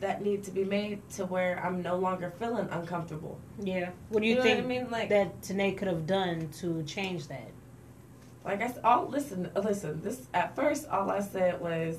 [0.00, 3.38] that need to be made to where I'm no longer feeling uncomfortable.
[3.60, 3.90] Yeah.
[4.10, 4.90] What do you, know think I mean?
[4.90, 7.50] Like, that Tanae could have done to change that?
[8.44, 10.00] like I s- all listen, listen.
[10.00, 11.98] This at first, all I said was,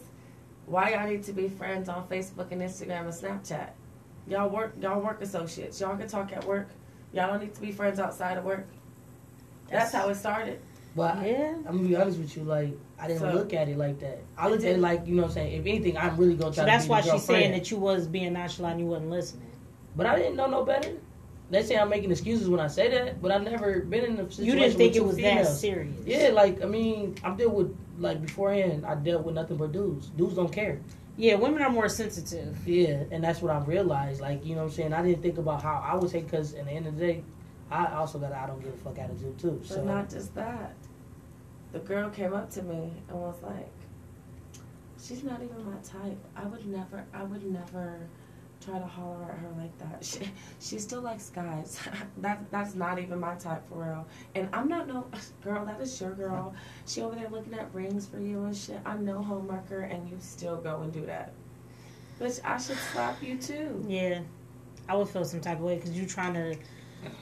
[0.65, 3.69] "Why y'all need to be friends on Facebook and Instagram and Snapchat?
[4.27, 5.79] Y'all work, y'all work associates.
[5.79, 6.69] Y'all can talk at work.
[7.13, 8.65] Y'all don't need to be friends outside of work."
[9.69, 10.59] That's how it started.
[10.95, 11.53] But I, Yeah.
[11.67, 14.19] I'm gonna be honest with you, like I didn't So- look at it like that.
[14.37, 15.53] I looked at it like you know what I'm saying.
[15.61, 16.63] If anything, I'm really gonna try.
[16.63, 19.47] So to that's be why she's saying that you was being nonchalant, you wasn't listening.
[19.95, 20.91] But I didn't know no better.
[21.51, 24.29] They say I'm making excuses when I say that, but I've never been in a
[24.29, 24.45] situation.
[24.45, 25.47] You didn't think with it two was females.
[25.47, 25.95] that serious.
[26.05, 28.85] Yeah, like I mean, I'm dealt with like beforehand.
[28.85, 30.07] I dealt with nothing but dudes.
[30.09, 30.79] Dudes don't care.
[31.17, 32.55] Yeah, women are more sensitive.
[32.67, 34.21] Yeah, and that's what I realized.
[34.21, 34.93] Like you know what I'm saying.
[34.93, 37.23] I didn't think about how I would say because in the end of the day,
[37.71, 39.57] I also got a I don't give a fuck attitude too.
[39.59, 40.75] But So not just that.
[41.71, 43.71] The girl came up to me and was like,
[45.01, 46.17] "She's not even my type.
[46.35, 47.05] I would never.
[47.13, 48.07] I would never."
[48.65, 50.03] Try to holler at her like that.
[50.05, 50.29] She,
[50.59, 51.79] she still likes guys.
[52.17, 54.05] that that's not even my type for real.
[54.35, 55.05] And I'm not no
[55.43, 55.65] girl.
[55.65, 56.53] That is your girl.
[56.85, 58.81] She over there looking at rings for you and shit.
[58.85, 61.31] I'm no homeworker, and you still go and do that.
[62.19, 63.85] Bitch, I should slap you too.
[63.87, 64.19] Yeah,
[64.89, 66.57] I would feel some type of way because you're trying to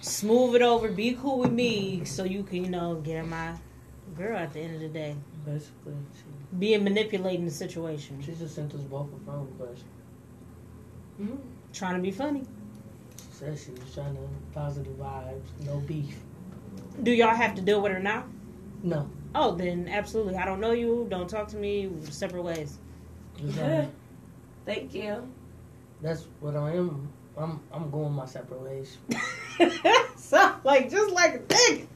[0.02, 3.54] smooth it over, be cool with me, so you can, you know, get in my
[4.16, 5.16] Girl, at the end of the day,
[5.46, 6.24] Basically, she,
[6.60, 9.84] being manipulating the situation, she just sent us both a phone request.
[11.22, 11.38] Mm.
[11.74, 12.44] trying to be funny.
[13.18, 14.22] She said she was trying to
[14.54, 16.16] positive vibes, no beef.
[17.04, 18.26] Do y'all have to deal with her now?
[18.84, 20.36] No, Oh, then absolutely.
[20.36, 21.06] I don't know you.
[21.10, 21.92] Don't talk to me.
[22.10, 22.80] Separate ways.
[23.38, 23.90] just,
[24.66, 25.28] Thank you.
[26.02, 27.08] that's what I am.
[27.38, 28.98] I'm I'm going my separate ways.
[30.18, 31.88] so like just like a thing.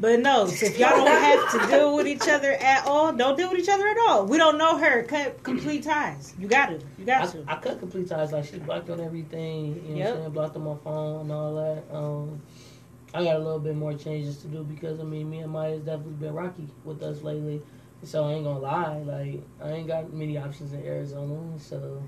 [0.00, 3.36] But no, so if y'all don't have to deal with each other at all, don't
[3.36, 4.26] deal with each other at all.
[4.26, 5.02] We don't know her.
[5.02, 6.34] Cut complete ties.
[6.38, 6.74] You got to.
[6.98, 7.44] You I, got to.
[7.48, 8.30] I cut complete ties.
[8.32, 9.82] Like she blocked on everything.
[9.88, 10.06] You know Yep.
[10.06, 10.32] what I'm saying?
[10.32, 11.82] Blocked on my phone and all that.
[11.92, 12.40] Um,
[13.12, 15.80] I got a little bit more changes to do because I mean, me and Maya's
[15.82, 17.60] definitely been rocky with us lately.
[18.04, 21.58] So I ain't gonna lie, like I ain't got many options in Arizona.
[21.58, 22.00] So,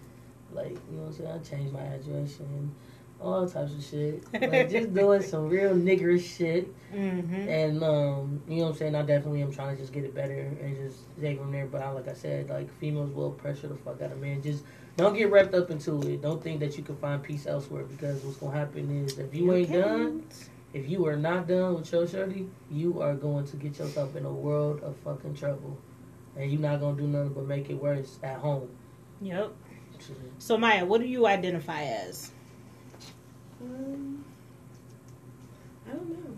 [0.52, 1.30] like you know what I'm saying?
[1.30, 2.72] I changed my address and
[3.20, 4.24] all types of shit.
[4.32, 6.74] Like just doing some real niggerish shit.
[6.92, 7.48] Mm-hmm.
[7.48, 8.94] And um, you know what I'm saying?
[8.94, 11.66] I definitely am trying to just get it better and just take from there.
[11.66, 14.42] But I, like I said, like females will pressure the fuck out of men.
[14.42, 14.64] Just
[14.96, 16.22] don't get wrapped up into it.
[16.22, 19.52] Don't think that you can find peace elsewhere because what's gonna happen is if you
[19.52, 20.24] ain't done,
[20.72, 24.24] if you are not done with your shorty, you are going to get yourself in
[24.24, 25.78] a world of fucking trouble,
[26.36, 28.68] and you're not gonna do nothing but make it worse at home.
[29.20, 29.52] Yep.
[30.38, 32.32] So Maya, what do you identify as?
[33.60, 34.24] Um,
[35.86, 36.36] I don't know.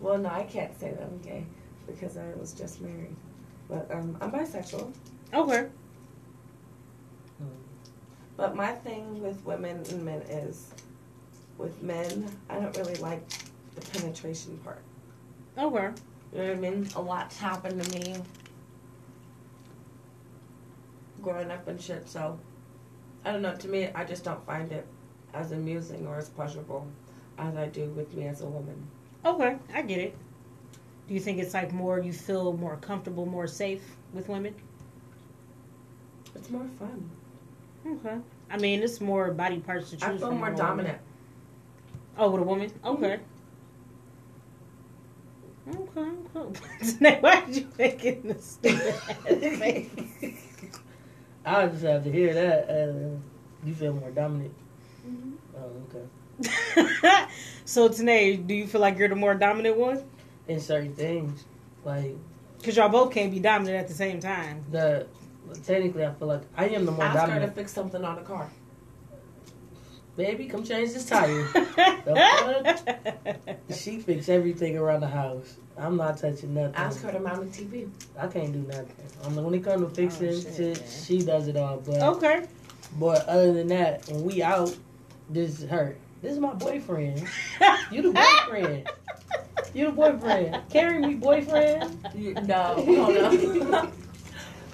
[0.00, 1.44] Well, no, I can't say that I'm gay
[1.86, 3.16] because I was just married.
[3.68, 4.92] But um, I'm bisexual.
[5.34, 5.66] Okay.
[8.36, 10.72] But my thing with women and men is,
[11.58, 13.28] with men, I don't really like
[13.74, 14.82] the penetration part.
[15.58, 15.90] Okay.
[16.32, 16.88] You know what I mean?
[16.94, 18.14] A lot's happened to me
[21.20, 22.38] growing up and shit, so
[23.24, 23.56] I don't know.
[23.56, 24.86] To me, I just don't find it
[25.34, 26.86] as amusing or as pleasurable
[27.38, 28.86] as I do with me as a woman.
[29.24, 29.56] Okay.
[29.74, 30.16] I get it.
[31.06, 34.54] Do you think it's like more you feel more comfortable, more safe with women?
[36.34, 37.10] It's more fun.
[37.86, 38.16] Okay.
[38.50, 40.66] I mean, it's more body parts to choose I feel from more a woman.
[40.66, 40.98] dominant.
[42.18, 42.72] Oh, with a woman?
[42.84, 43.20] Okay.
[45.74, 47.18] Okay, okay.
[47.20, 48.94] Why did you make it in the stupid
[49.58, 49.90] face?
[51.44, 52.70] I just have to hear that.
[52.70, 53.16] Uh,
[53.64, 54.54] you feel more dominant.
[55.08, 55.32] Mhm.
[55.56, 57.26] Oh, okay.
[57.64, 60.02] so, Tanae, do you feel like you're the more dominant one?
[60.46, 61.44] In certain things,
[61.84, 62.14] like
[62.58, 64.64] Because y'all both can't be dominant at the same time.
[64.70, 65.06] the
[65.64, 68.22] technically, I feel like I am the more Ask her to fix something on the
[68.22, 68.50] car.
[70.16, 71.46] Baby, come change this tire.
[73.72, 75.56] She fix everything around the house.
[75.76, 76.74] I'm not touching nothing.
[76.74, 77.88] Ask her to mount the TV.
[78.18, 78.96] I can't do nothing.
[79.24, 81.76] I mean, when it comes to fixing Oh, shit, shit, she does it all.
[81.76, 82.46] But okay.
[82.98, 84.76] but other than that, when we out,
[85.30, 85.98] this hurt.
[86.22, 87.26] This is my boyfriend.
[87.90, 88.90] You the boyfriend.
[89.74, 90.68] You the boyfriend.
[90.70, 92.06] Carry me, boyfriend.
[92.14, 93.36] You, no, hold on.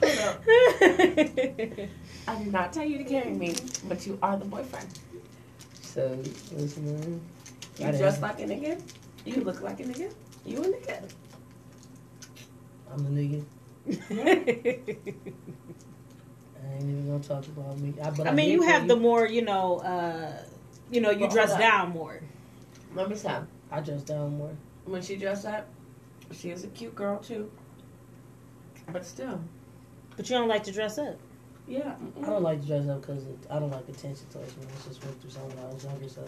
[0.02, 0.38] hold on.
[2.26, 3.54] I did not tell you to carry me,
[3.88, 4.88] but you are the boyfriend.
[5.82, 6.18] So
[6.52, 7.20] listen.
[7.78, 8.80] You dress like a nigga.
[9.24, 10.12] You look like a nigga.
[10.44, 11.10] You a nigga.
[12.92, 13.44] I'm a nigga.
[16.66, 17.94] I ain't even gonna talk about me.
[18.02, 20.32] I, but I mean, you tell have the more, you know, uh,
[20.90, 22.20] you know, you Well, dress down more.
[22.90, 23.48] Remember Sam?
[23.70, 24.50] I dress down more.
[24.84, 25.66] When she dressed up,
[26.32, 27.50] she is a cute girl too.
[28.92, 29.40] But still,
[30.16, 31.16] But you don't like to dress up.
[31.66, 31.94] yeah.
[32.22, 34.64] I don't like to dress up because I don't like attention towards me.
[34.74, 36.08] It's just went through something when I was younger.
[36.08, 36.24] So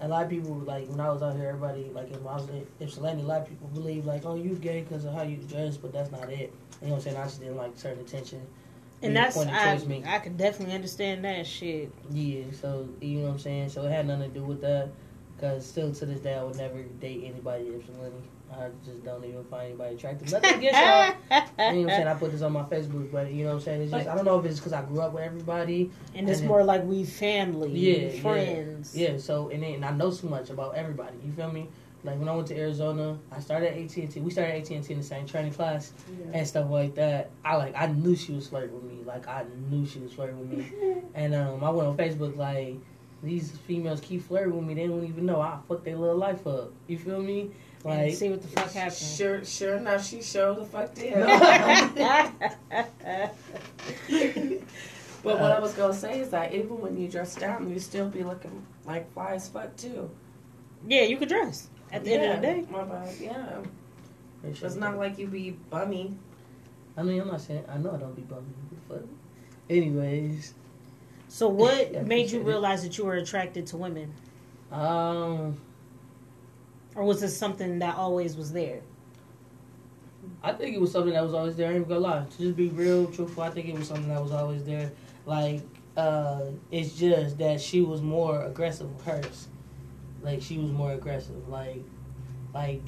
[0.00, 2.48] a lot of people like when I was out here, everybody like if I was
[2.50, 5.36] in Ypsilanti, a lot of people believe like, oh, you gay because of how you
[5.36, 6.52] dress, but that's not it.
[6.82, 7.16] You know what I'm saying?
[7.16, 8.42] I just didn't like certain attention.
[9.02, 9.78] And that's, I.
[10.06, 11.92] I can definitely understand that shit.
[12.10, 13.68] Yeah, so you know what I'm saying.
[13.68, 14.88] So it had nothing to do with that.
[15.40, 18.16] Cause still to this day, I would never date anybody Ypsilanti.
[18.50, 20.32] I just don't even find anybody attractive.
[20.32, 21.14] Nothing against y'all.
[21.30, 22.08] You know what I'm saying?
[22.08, 23.82] I put this on my Facebook, but you know what I'm saying?
[23.82, 25.90] It's just I don't know if it's because I grew up with everybody.
[26.14, 28.22] And it's then- more like we family, Yeah, yeah.
[28.22, 28.96] friends.
[28.96, 31.16] Yeah, so and then and I know so much about everybody.
[31.24, 31.68] You feel me?
[32.06, 34.20] Like when I went to Arizona, I started at AT and T.
[34.20, 36.38] We started at AT and T in the same training class Yeah.
[36.38, 37.30] and stuff like that.
[37.44, 39.02] I like I knew she was flirting with me.
[39.04, 41.02] Like I knew she was flirting with me.
[41.14, 42.76] And um, I went on Facebook like
[43.22, 44.74] these females keep flirting with me.
[44.74, 46.70] They don't even know I fuck their little life up.
[46.86, 47.50] You feel me?
[47.82, 49.16] Like see what the fuck happens.
[49.16, 51.14] Sure, sure enough, she showed the fuck did.
[55.22, 58.08] But what I was gonna say is that even when you dress down, you still
[58.08, 60.08] be looking like fly as fuck too.
[60.86, 62.66] yeah, you could dress at the end of the day.
[62.70, 63.58] My bad, yeah.
[64.42, 66.14] Make sure- It's not like you be bummy.
[66.96, 68.46] I mean, I'm not saying I know I don't be bummy,
[68.88, 69.04] but
[69.68, 70.54] anyways,
[71.28, 72.44] So, what Yeah, made you appreciate it.
[72.44, 74.12] realize that you were attracted to women,
[74.72, 75.56] um,
[76.94, 78.80] or was this something that always was there?
[80.42, 81.70] I think it was something that was always there.
[81.70, 82.24] I ain't gonna lie.
[82.24, 84.90] To just be real, truthful, I think it was something that was always there.
[85.26, 85.62] Like,
[85.96, 89.48] uh, it's just that she was more aggressive with hers.
[90.22, 91.48] Like, she was more aggressive.
[91.48, 91.82] Like,
[92.54, 92.82] like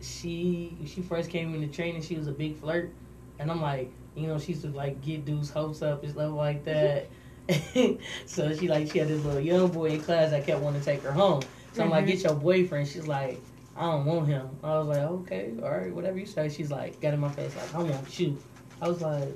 [0.00, 2.92] she she first came into training, she was a big flirt,
[3.38, 6.32] and I'm like, you know, she used to like get dudes' hopes up and stuff
[6.32, 7.08] like that.
[8.26, 10.84] so she like she had this little young boy in class that kept wanting to
[10.84, 11.42] take her home.
[11.72, 12.08] So I'm like, Mhm.
[12.08, 12.86] get your boyfriend.
[12.88, 13.40] She's like,
[13.76, 14.48] I don't want him.
[14.62, 16.48] I was like, okay, all right, whatever you say.
[16.48, 18.38] She's like, got in my face like, I want you.
[18.80, 19.28] I was like,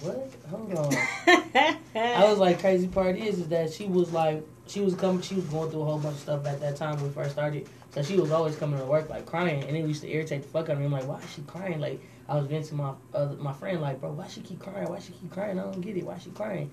[0.00, 0.32] what?
[0.48, 0.96] Hold on.
[1.94, 5.34] I was like, crazy part is, is that she was like, she was coming, she
[5.34, 7.68] was going through a whole bunch of stuff at that time when we first started.
[7.90, 10.48] So she was always coming to work like crying, and it used to irritate the
[10.48, 10.84] fuck out of me.
[10.86, 11.80] I'm like, why is she crying?
[11.80, 14.88] Like I was venting to my uh, my friend like, bro, why she keep crying?
[14.88, 15.58] Why she keep crying?
[15.58, 16.04] I don't get it.
[16.04, 16.70] Why she crying?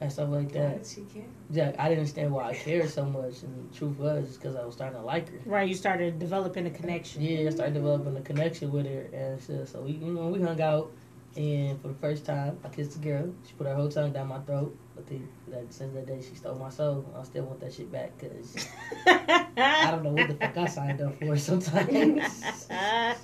[0.00, 0.82] And stuff like Why that.
[0.84, 1.24] did she care?
[1.50, 4.64] Yeah, I didn't understand why I cared so much, and the truth was because I
[4.64, 5.40] was starting to like her.
[5.46, 7.20] right, you started developing a connection.
[7.22, 10.40] Yeah, I started developing a connection with her, and so, so we, you know, we
[10.40, 10.92] hung out,
[11.38, 13.32] and for the first time, I kissed a girl.
[13.46, 14.76] She put her whole tongue down my throat.
[14.98, 17.06] I think that since that day she stole my soul.
[17.16, 18.66] I still want that shit back because
[19.06, 22.42] I don't know what the fuck I signed up for sometimes.
[22.68, 23.14] I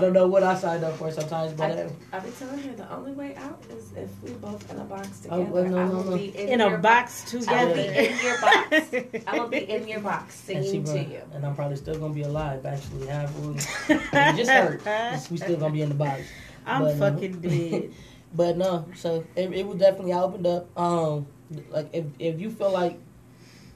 [0.00, 2.94] don't know what I signed up for sometimes, but I, I, be telling her the
[2.94, 5.42] only way out is if we both in a box oh, together.
[5.42, 6.16] Oh, well, no, I no, will no.
[6.16, 7.74] be in, in your a box I will together.
[7.74, 9.24] be in your box.
[9.26, 11.22] I will be in your box and she singing to you.
[11.32, 12.64] and I'm probably still gonna be alive.
[12.64, 13.54] Actually, half we
[14.36, 15.30] just hurt.
[15.32, 16.22] we still gonna be in the box.
[16.66, 17.92] I'm But, fucking dead.
[18.34, 20.76] But no, so it, it was definitely I opened up.
[20.78, 21.26] Um,
[21.70, 22.98] like if if you feel like,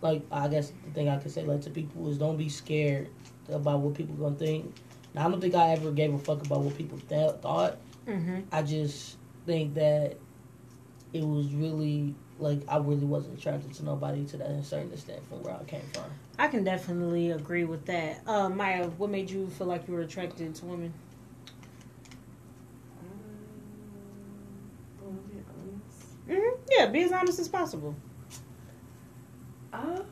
[0.00, 3.08] like I guess the thing I could say like to people is don't be scared
[3.50, 4.74] about what people gonna think.
[5.14, 7.78] Now, I don't think I ever gave a fuck about what people th- thought.
[8.06, 10.16] hmm I just think that
[11.12, 15.42] it was really like I really wasn't attracted to nobody to that certain extent from
[15.42, 16.04] where I came from.
[16.38, 18.22] I can definitely agree with that.
[18.26, 20.92] Uh, Maya, what made you feel like you were attracted to women?
[23.00, 23.08] Um,
[25.04, 25.38] wanna be
[26.28, 26.40] honest?
[26.40, 27.94] hmm Yeah, be as honest as possible.
[29.72, 30.04] Um,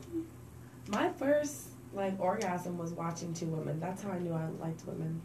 [0.89, 3.79] my first like orgasm was watching two women.
[3.79, 5.21] That's how I knew I liked women.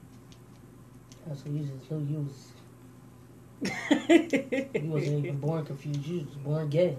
[1.27, 2.53] That's what you just so you was
[4.75, 6.07] you wasn't even born confused.
[6.07, 6.97] You was born gay.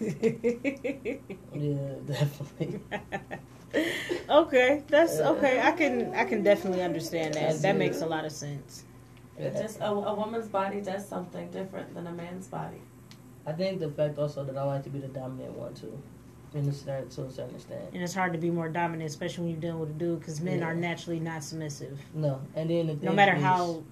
[1.54, 1.76] Yeah,
[2.06, 2.80] definitely.
[4.30, 5.60] okay, that's okay.
[5.60, 7.48] I can I can definitely understand that.
[7.48, 7.78] That's That it.
[7.78, 8.84] makes a lot of sense.
[9.38, 12.80] It just a, a woman's body does something different than a man's body.
[13.46, 15.98] I think the fact also that I like to be the dominant one too,
[16.54, 17.82] in a certain to a certain extent.
[17.92, 20.40] And it's hard to be more dominant, especially when you're dealing with a dude, because
[20.40, 20.66] men Yeah.
[20.66, 21.98] are naturally not submissive.
[22.14, 23.82] No, and then the No matter is- how.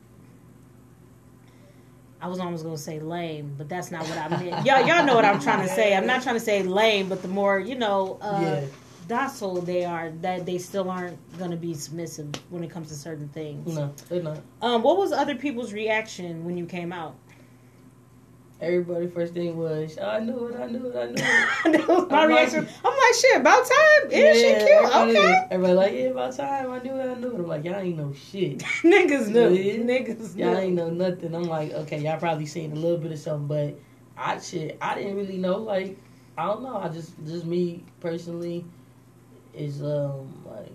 [2.22, 4.44] I was almost gonna say lame, but that's not what I meant.
[4.66, 5.96] Y'all, y'all know what I'm trying to say.
[5.96, 8.64] I'm not trying to say lame, but the more you know, uh, yeah,
[9.08, 13.28] docile they are, that they still aren't gonna be submissive when it comes to certain
[13.30, 13.74] things.
[13.74, 14.38] no, they're not.
[14.60, 17.14] Um, what was other people's reaction when you came out?
[18.60, 21.16] Everybody first thing was, I knew it, I knew it, I knew it.
[21.78, 22.68] that was my I'm like- reaction.
[22.84, 24.10] I'm like, shit, about time.
[24.10, 24.70] Isn't she cute?
[24.70, 25.46] everybody, Okay.
[25.50, 26.70] Everybody like, yeah, about time.
[26.70, 27.34] I knew it, I knew it.
[27.36, 28.58] I'm like, y'all ain't know shit.
[28.82, 29.48] Niggas knew.
[29.54, 29.74] Yeah.
[29.76, 31.34] Niggas Y'all ain't know nothing.
[31.34, 33.78] I'm like, okay, y'all probably seen a little bit of something, but
[34.16, 35.56] I shit, I didn't really know.
[35.56, 35.98] Like,
[36.36, 36.76] I don't know.
[36.76, 38.66] I just, just me personally,
[39.54, 40.70] is um like,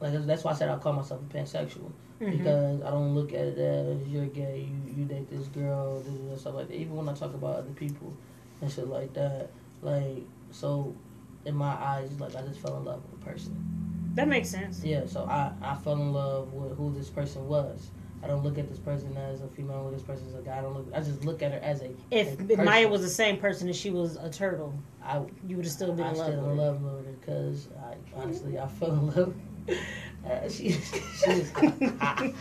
[0.00, 1.90] like that's why I said I call myself a pansexual
[2.20, 2.38] Mhm.
[2.38, 6.08] because I don't look at it as you're gay, you you date this girl, this,
[6.08, 6.74] and stuff like that.
[6.74, 8.12] Even when I talk about other people
[8.60, 9.50] and shit like that,
[9.82, 10.94] like so,
[11.44, 13.54] in my eyes, like I just fell in love with a person.
[14.14, 14.82] That makes sense.
[14.82, 17.90] Yeah, so I, I fell in love with who this person was.
[18.20, 20.58] I don't look at this person as a female or this person as a guy.
[20.58, 20.88] I don't look.
[20.92, 21.90] I just look at her as a.
[22.10, 22.56] If a.
[22.64, 25.92] Maya was the same person and she was a turtle, I, you would have still
[25.92, 26.64] been I in love still with in her.
[26.64, 29.34] love with her because I honestly I fell in love.
[30.28, 31.72] Uh, she, she is, I,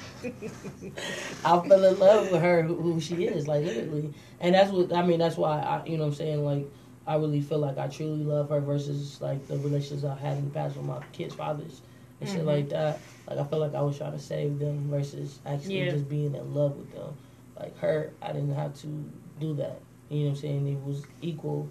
[1.45, 5.03] I fell in love with her, who, she is, like literally, and that's what I
[5.05, 5.19] mean.
[5.19, 6.69] That's why I, you know, what I'm saying, like,
[7.05, 10.45] I really feel like I truly love her versus like the relationships I've had in
[10.45, 11.81] the past with my kids' fathers
[12.19, 12.45] and shit Mhm.
[12.47, 13.01] like that.
[13.29, 15.91] Like, I feel like I was trying to save them versus actually Yeah.
[15.91, 17.13] just being in love with them.
[17.57, 18.87] Like her, I didn't have to
[19.39, 19.79] do that.
[20.09, 20.67] You know what I'm saying?
[20.67, 21.69] It was equal.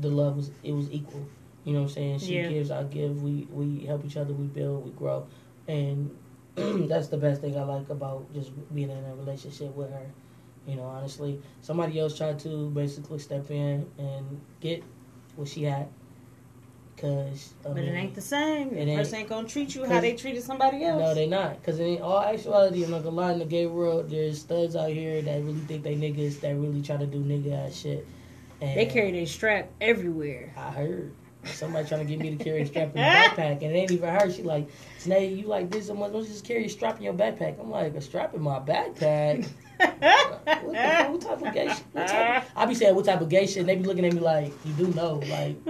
[0.00, 1.28] The love was it was equal.
[1.64, 2.18] You know what I'm saying?
[2.20, 2.48] She Yeah.
[2.48, 3.22] gives, I give.
[3.22, 4.32] We we help each other.
[4.32, 4.84] We build.
[4.84, 5.26] We grow.
[5.70, 6.10] And
[6.88, 10.06] that's the best thing I like about just being in a relationship with her.
[10.66, 14.82] You know, honestly, somebody else tried to basically step in and get
[15.36, 15.88] what she had.
[16.96, 18.70] Cause I But it ain't the same.
[18.70, 18.98] The ain't.
[18.98, 21.00] person ain't gonna treat you how they treated somebody else.
[21.00, 21.58] no, they not.
[21.58, 24.90] Because in all actuality, I'm not gonna lie, in the gay world, there's studs out
[24.90, 28.06] here that really think they niggas that really try to do nigga ass shit.
[28.60, 30.52] And They carry their strap everywhere.
[30.58, 31.12] I heard.
[31.44, 33.90] Somebody trying to get me to carry a strap in the backpack, and it ain't
[33.90, 34.30] even her.
[34.30, 34.68] She like,
[34.98, 36.12] Snay, you like this so much?
[36.12, 37.58] Don't you just carry a strap in your backpack?
[37.58, 39.48] I'm like, a strap in my backpack?
[39.78, 41.84] what, the what type of gay shit?
[41.92, 44.04] What type of, I be saying what type of gay shit, and they be looking
[44.04, 45.56] at me like, you do know, like.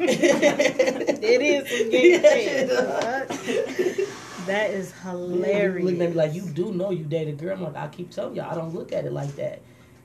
[0.00, 4.08] it is some gay shit.
[4.46, 5.84] That is hilarious.
[5.84, 7.56] Looking at me like you do know you date a girl.
[7.56, 9.60] I'm like, I keep telling y'all, I don't look at it like that.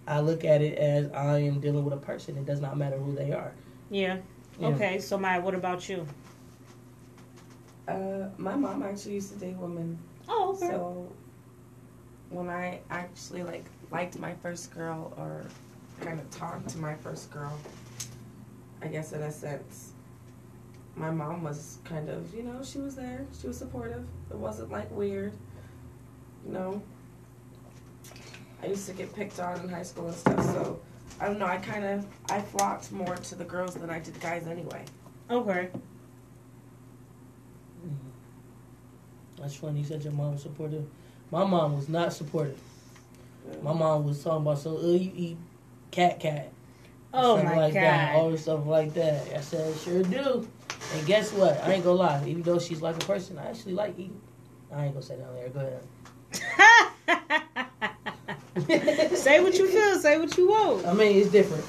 [0.06, 2.38] I look at it as I am dealing with a person.
[2.38, 3.54] It does not matter who they are.
[3.90, 4.18] Yeah.
[4.60, 4.68] Yeah.
[4.68, 6.06] Okay, so Maya, what about you?
[7.88, 9.98] Uh, my mom actually used to date women,
[10.30, 10.68] Oh, okay.
[10.70, 11.12] so
[12.30, 15.46] when I actually like liked my first girl or
[16.00, 17.52] kind of talked to my first girl,
[18.82, 19.92] I guess in a sense,
[20.96, 24.06] my mom was kind of you know she was there, she was supportive.
[24.32, 25.34] It wasn't like weird,
[26.46, 26.82] you know.
[28.62, 30.80] I used to get picked on in high school and stuff, so
[31.24, 31.46] I don't know.
[31.46, 34.84] I kind of I flocked more to the girls than I did guys anyway.
[35.32, 35.70] okay.
[39.40, 39.80] That's funny.
[39.80, 40.86] You said your mom was supportive.
[41.32, 42.60] My mom was not supportive.
[43.62, 45.38] My mom was talking about so uh, you eat
[45.92, 46.52] cat cat.
[47.14, 47.84] Oh stuff my like god.
[47.84, 49.34] That, all the stuff like that.
[49.34, 50.46] I said, sure do.
[50.94, 51.58] And guess what?
[51.64, 52.22] I ain't gonna lie.
[52.28, 54.20] Even though she's like a person, I actually like eating.
[54.74, 55.50] I ain't gonna say that on there.
[55.50, 55.80] Go
[57.22, 57.44] ahead.
[59.16, 60.00] say what you feel.
[60.00, 60.86] Say what you want.
[60.86, 61.64] I mean, it's different.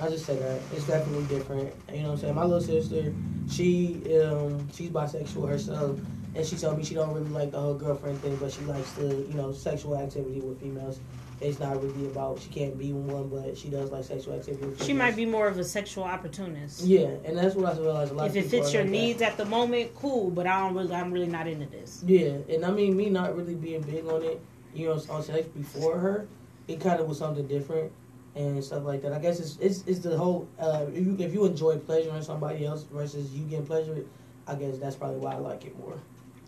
[0.00, 1.72] I just say that it's definitely different.
[1.92, 2.34] You know what I'm saying?
[2.34, 3.14] My little sister,
[3.48, 5.98] she um she's bisexual herself,
[6.34, 8.90] and she told me she don't really like the whole girlfriend thing, but she likes
[8.92, 10.98] the you know sexual activity with females.
[11.40, 14.66] It's not really about she can't be one, but she does like sexual activity.
[14.66, 14.98] With She females.
[15.10, 16.82] might be more of a sexual opportunist.
[16.84, 18.12] Yeah, and that's what I realized.
[18.12, 18.98] A lot If of it fits your like that.
[18.98, 20.30] needs at the moment, cool.
[20.30, 20.94] But I don't really.
[20.94, 22.02] I'm really not into this.
[22.06, 24.40] Yeah, and I mean, me not really being big on it,
[24.74, 26.26] you know, on sex before her,
[26.68, 27.92] it kind of was something different
[28.34, 29.12] and stuff like that.
[29.12, 32.66] I guess it's it's, it's the whole uh, if you if you enjoy pleasuring somebody
[32.66, 34.04] else versus you getting pleasure,
[34.46, 35.98] I guess that's probably why I like it more.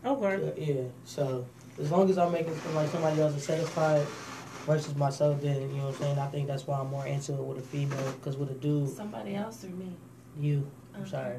[0.04, 0.34] Okay.
[0.48, 1.46] Uh, yeah, so
[1.80, 4.06] as long as I'm making it like somebody else is satisfied
[4.66, 6.18] versus myself, then you know what I'm saying.
[6.18, 8.88] I think that's why I'm more into it with a female because with a dude,
[8.88, 9.92] Somebody else or me?
[10.38, 11.10] you, I'm Okay.
[11.10, 11.36] sorry,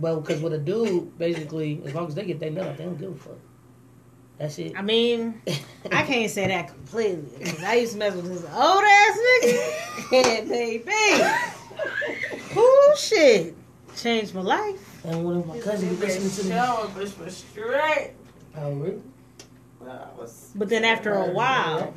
[0.00, 2.96] well, because with a dude, basically, as long as they get their nut, they don't
[2.96, 3.38] give a fuck.
[4.38, 4.74] That's it.
[4.76, 5.40] I mean,
[5.90, 7.44] I can't say that completely.
[7.44, 10.12] 'cause I used to mess with this old ass nigga.
[10.12, 10.92] yeah, baby.
[12.54, 13.56] Whoo, shit.
[13.96, 15.04] Changed my life.
[15.04, 16.60] And one of my cousins was listening to me.
[17.04, 18.12] bitch was straight.
[18.56, 19.02] Oh, really?
[19.80, 20.52] Well, I was.
[20.54, 21.92] But then after a while,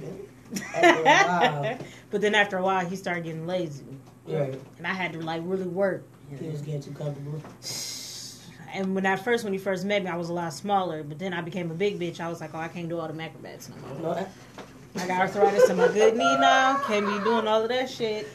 [0.73, 1.77] After a while.
[2.09, 3.83] but then after a while, he started getting lazy,
[4.27, 4.59] Right.
[4.77, 6.03] and I had to like really work.
[6.39, 7.41] He was getting too comfortable.
[8.74, 11.03] And when I first, when you first met me, I was a lot smaller.
[11.03, 12.19] But then I became a big bitch.
[12.19, 14.15] I was like, oh, I can't do all the acrobats no more.
[14.15, 14.28] No,
[15.01, 16.80] I got arthritis in my good knee now.
[16.86, 18.26] Can't be doing all of that shit.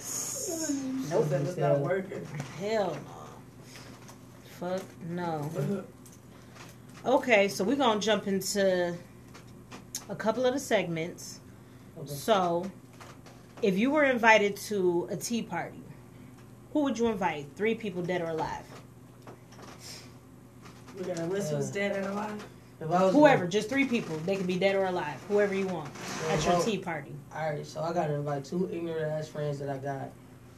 [1.11, 2.27] Nope, that was not working.
[2.59, 4.71] Hell no.
[4.71, 5.51] Fuck no.
[5.57, 5.83] Uh-huh.
[7.17, 8.97] Okay, so we're gonna jump into
[10.09, 11.41] a couple of the segments.
[11.99, 12.09] okay.
[12.09, 12.71] So,
[13.63, 15.83] if you were invited to a tea party,
[16.73, 17.47] who would you invite?
[17.55, 18.65] Three people, dead or alive.
[20.97, 22.45] We got a list who's dead and alive.
[22.81, 24.17] If I was Whoever, just three people.
[24.27, 25.19] They can be dead or alive.
[25.29, 25.91] Whoever you want
[26.31, 27.15] at your tea party.
[27.35, 30.11] All right, so I got to invite two ignorant ass friends that I got,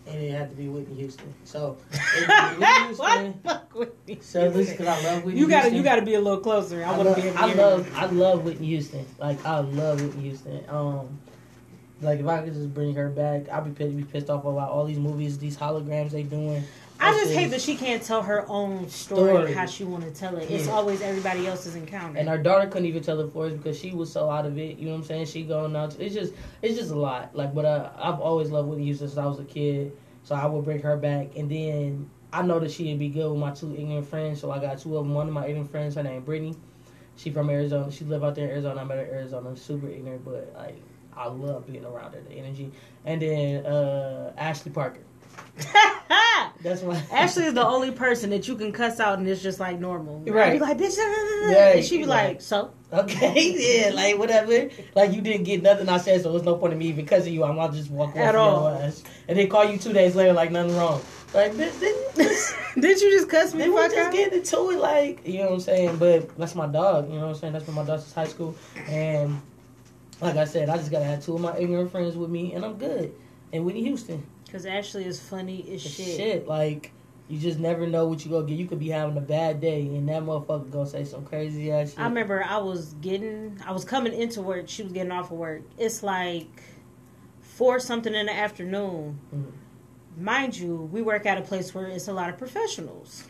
[0.07, 1.33] and it had to be Whitney Houston.
[1.45, 1.99] So, it
[2.59, 2.65] Whitney
[2.97, 3.21] what?
[3.21, 3.41] Houston.
[3.45, 4.19] Fuck with me.
[4.21, 5.77] So this because I love Whitney You gotta, Houston.
[5.77, 6.83] you gotta be a little closer.
[6.83, 7.95] I, I, want love, to be I love.
[7.95, 9.07] I love Whitney Houston.
[9.19, 10.65] Like I love Whitney Houston.
[10.69, 11.21] Um,
[12.01, 14.71] like if I could just bring her back, I'd be pissed, be pissed off about
[14.71, 16.65] all these movies, these holograms they doing.
[17.01, 19.53] I just hate that she can't tell her own story, Story.
[19.53, 20.51] how she want to tell it.
[20.51, 20.73] It's Yeah.
[20.73, 22.19] always everybody else's encounter.
[22.19, 24.59] And her daughter couldn't even tell it for us because she was so out of
[24.59, 24.79] it.
[24.79, 25.27] You know what I'm saying?
[25.27, 25.97] She going out.
[26.01, 26.33] It's just,
[26.63, 27.35] it's just a lot.
[27.37, 29.93] Like, but uh, I've always loved Whitney Houston since I was a kid.
[30.25, 33.41] So I would bring her back, and then I know that she'd be good with
[33.41, 34.41] my two ignorant friends.
[34.41, 35.15] So I got two of them.
[35.15, 36.55] One of my ignorant friends, her name Brittany.
[37.17, 37.91] She from Arizona.
[37.91, 38.81] She live out there in Arizona.
[38.81, 39.57] I met her in Arizona.
[39.57, 40.77] Super ignorant, but like
[41.17, 42.21] I love being around her.
[42.21, 42.71] The energy.
[43.07, 45.01] And then uh Ashley Parker.
[46.63, 49.61] That's my Ashley is the only person that you can cuss out and it's just
[49.61, 50.21] like normal.
[50.27, 50.49] Right.
[50.49, 52.29] I'd be like, bitch, uh, Yeah, and she be right.
[52.31, 52.73] like, so?
[52.93, 54.69] Okay, yeah, like whatever.
[54.95, 57.33] Like you didn't get nothing I said, so there's no point in me because of
[57.33, 57.45] you.
[57.45, 58.67] I'm not just walk away At all.
[58.69, 59.03] ass.
[59.29, 61.01] And then call you two days later like nothing wrong.
[61.35, 61.73] Like Did
[63.01, 64.13] you just cuss me then we just out?
[64.13, 65.97] get into it, like you know what I'm saying.
[65.99, 67.09] But that's my dog.
[67.09, 67.53] You know what I'm saying.
[67.53, 68.55] That's been my dog since high school,
[68.89, 69.41] and
[70.23, 72.65] like I said, I just gotta have two of my ignorant friends with me, and
[72.65, 73.13] I'm good.
[73.53, 76.17] And Whitney Houston, Because Ashley is funny as shit.
[76.17, 76.49] shit.
[76.49, 76.93] Like
[77.29, 78.59] you just never know what you gonna get.
[78.59, 81.91] You could be having a bad day, and that motherfucker gonna say some crazy ass
[81.91, 82.01] shit.
[82.01, 84.69] I remember I was getting, I was coming into work.
[84.69, 85.63] She was getting off of work.
[85.77, 86.49] It's like
[87.43, 89.19] four something in the afternoon.
[89.35, 89.53] Mhm.
[90.21, 93.25] mind you, we work at a place where it's a lot of professionals.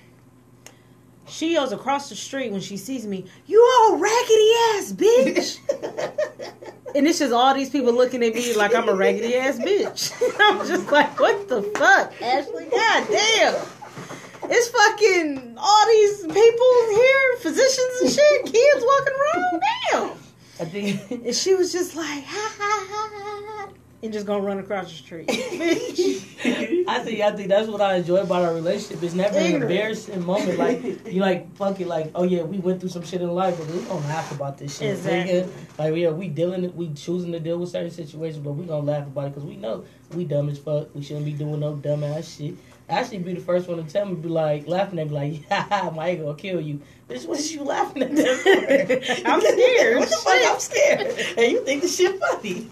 [1.28, 5.58] She yells across the street when she sees me, "You all raggedy ass bitch!"
[6.94, 10.12] and it's just all these people looking at me like I'm a raggedy ass bitch.
[10.40, 12.66] I'm just like, "What the fuck, Ashley?
[12.66, 13.54] God damn!"
[14.50, 19.60] It's fucking all these people here, physicians and shit, kids walking around.
[19.92, 20.18] Damn.
[20.60, 23.68] I think And she was just like, ha ha ha, ha,
[24.02, 25.26] and just gonna run across the street.
[25.30, 29.02] I think I think that's what I enjoy about our relationship.
[29.02, 30.58] It's never an embarrassing moment.
[30.58, 33.66] Like you like fucking like oh yeah we went through some shit in life, but
[33.66, 34.96] we don't laugh about this shit.
[34.96, 35.34] Exactly.
[35.34, 35.78] nigga.
[35.78, 39.06] Like yeah we dealing we choosing to deal with certain situations, but we gonna laugh
[39.06, 39.84] about it because we know
[40.14, 40.94] we dumb as fuck.
[40.94, 42.54] We shouldn't be doing no dumb ass shit.
[42.88, 45.92] Actually, be the first one to tell me, be like laughing at me, like, "Ha
[45.94, 48.36] my ego gonna kill you." Bitch, what is you laughing at that
[49.22, 49.28] for?
[49.28, 49.98] I'm scared.
[49.98, 50.40] what the fuck?
[50.44, 51.38] I'm scared.
[51.38, 52.68] And you think the shit funny?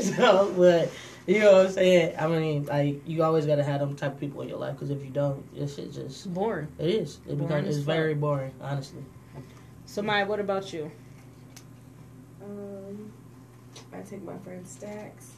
[0.00, 0.90] so, but
[1.26, 2.16] you know what I'm saying?
[2.18, 4.90] I mean, like you always gotta have them type of people in your life because
[4.90, 6.68] if you don't, this shit just Boring.
[6.78, 7.20] it is.
[7.28, 7.94] It becomes it's fuck.
[7.94, 9.04] very boring, honestly.
[9.86, 10.90] So, Maya, what about you?
[12.42, 13.12] Um,
[13.92, 15.30] I take my friend Stacks.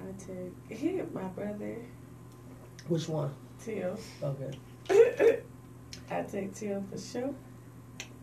[0.00, 1.76] I take him, my brother
[2.88, 3.34] Which one?
[3.60, 3.96] Tim.
[4.22, 4.58] Okay.
[6.10, 7.34] I take Tim for sure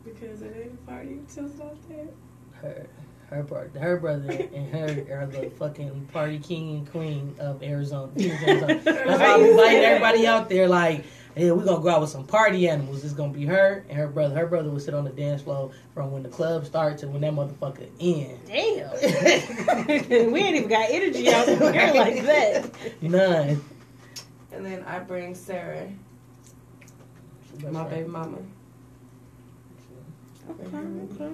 [0.04, 1.20] because it ain't a party.
[1.38, 2.08] Not there.
[2.62, 2.88] Her,
[3.30, 8.12] her brother, her brother, and her are the fucking party king and queen of Arizona.
[8.18, 8.80] Arizona.
[8.84, 10.68] That's why I'm inviting everybody out there.
[10.68, 11.06] Like,
[11.36, 13.04] hey, we're gonna go out with some party animals.
[13.04, 14.36] It's gonna be her and her brother.
[14.36, 17.22] Her brother will sit on the dance floor from when the club starts to when
[17.22, 18.48] that motherfucker ends.
[18.48, 20.32] Damn.
[20.32, 22.72] we ain't even got energy out here like that.
[23.02, 23.64] None.
[24.52, 25.90] And then I bring Sarah,
[27.70, 28.38] my baby mama.
[30.50, 30.78] Okay,
[31.22, 31.34] okay.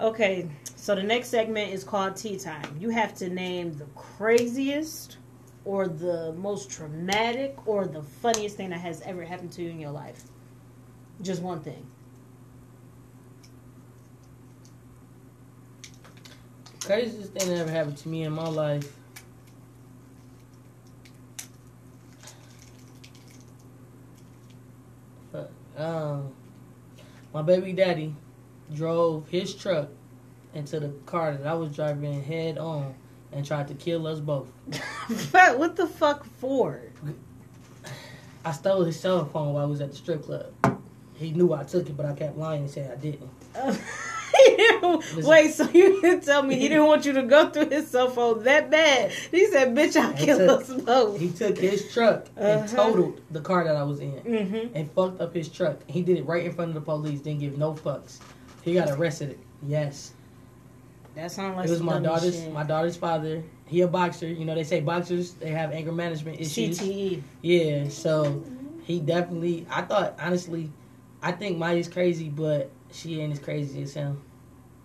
[0.00, 2.76] Okay, so the next segment is called Tea Time.
[2.80, 5.18] You have to name the craziest
[5.64, 9.80] or the most traumatic or the funniest thing that has ever happened to you in
[9.80, 10.22] your life.
[11.22, 11.86] Just one thing.
[16.80, 18.92] Craziest thing that ever happened to me in my life.
[25.76, 26.32] Um,
[27.32, 28.14] my baby daddy
[28.72, 29.88] drove his truck
[30.54, 32.94] into the car that I was driving head on
[33.34, 34.46] and tried to kill us both.
[35.32, 36.80] but what the fuck for?
[38.44, 40.52] I stole his cell phone while I was at the strip club.
[41.14, 43.30] He knew I took it, but I kept lying and said I didn't.
[45.24, 48.10] Wait, so you didn't tell me he didn't want you to go through his cell
[48.10, 49.12] phone that bad?
[49.30, 52.76] He said, "Bitch, I'll kill took- us both." He took his truck and Uh-huh.
[52.76, 54.12] totaled the car that I was in.
[54.12, 54.74] Mm-hmm.
[54.76, 55.78] and fucked up his truck.
[55.88, 57.20] He did it right in front of the police.
[57.20, 58.18] Didn't give no fucks.
[58.62, 59.38] He got arrested.
[59.66, 60.12] Yes,
[61.14, 62.52] That sounds like it was my daughter's shit.
[62.52, 63.42] my daughter's father.
[63.66, 64.26] He a boxer.
[64.26, 66.80] You know they say boxers they have anger management issues.
[66.80, 67.22] CTE.
[67.42, 68.42] Yeah, so
[68.84, 69.66] he definitely.
[69.70, 70.70] I thought honestly,
[71.22, 74.20] I think Maya's crazy, but she ain't as crazy as him.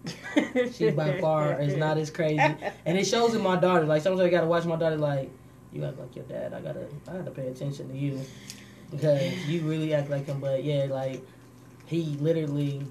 [0.73, 3.85] She by far is not as crazy, and it shows in my daughter.
[3.85, 4.95] Like sometimes I gotta watch my daughter.
[4.95, 5.29] Like
[5.73, 6.53] you act like your dad.
[6.53, 8.21] I gotta I gotta pay attention to you
[8.91, 10.39] because you really act like him.
[10.39, 11.21] But yeah, like
[11.85, 12.85] he literally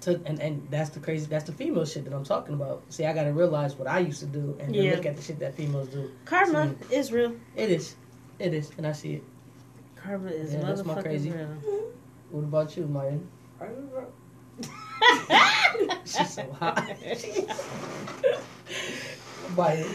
[0.00, 1.26] took and and that's the crazy.
[1.26, 2.82] That's the female shit that I'm talking about.
[2.88, 4.94] See, I gotta realize what I used to do and then Yeah.
[4.96, 6.10] look at the shit that females do.
[6.24, 7.34] Karma is real.
[7.56, 7.96] It is,
[8.38, 9.22] it is, and I see it.
[9.96, 11.30] Karma is Yeah, that's my crazy.
[11.30, 11.46] real.
[11.46, 11.90] Mm-hmm.
[12.30, 13.28] What about you, Martin?
[13.60, 14.06] I don't know.
[16.04, 16.76] She's so hot.
[19.56, 19.86] Martin,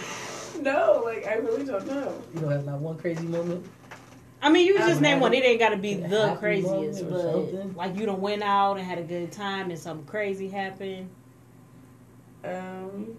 [0.62, 2.22] No, like I really don't know.
[2.34, 3.66] you don't have not one crazy moment.
[4.42, 5.34] I mean, you I just name one.
[5.34, 5.38] it.
[5.44, 6.70] It ain't got to be the craziest,
[7.04, 7.76] moment but something.
[7.76, 11.10] like you done went out and had a good time and something crazy happened.
[12.44, 13.18] Um,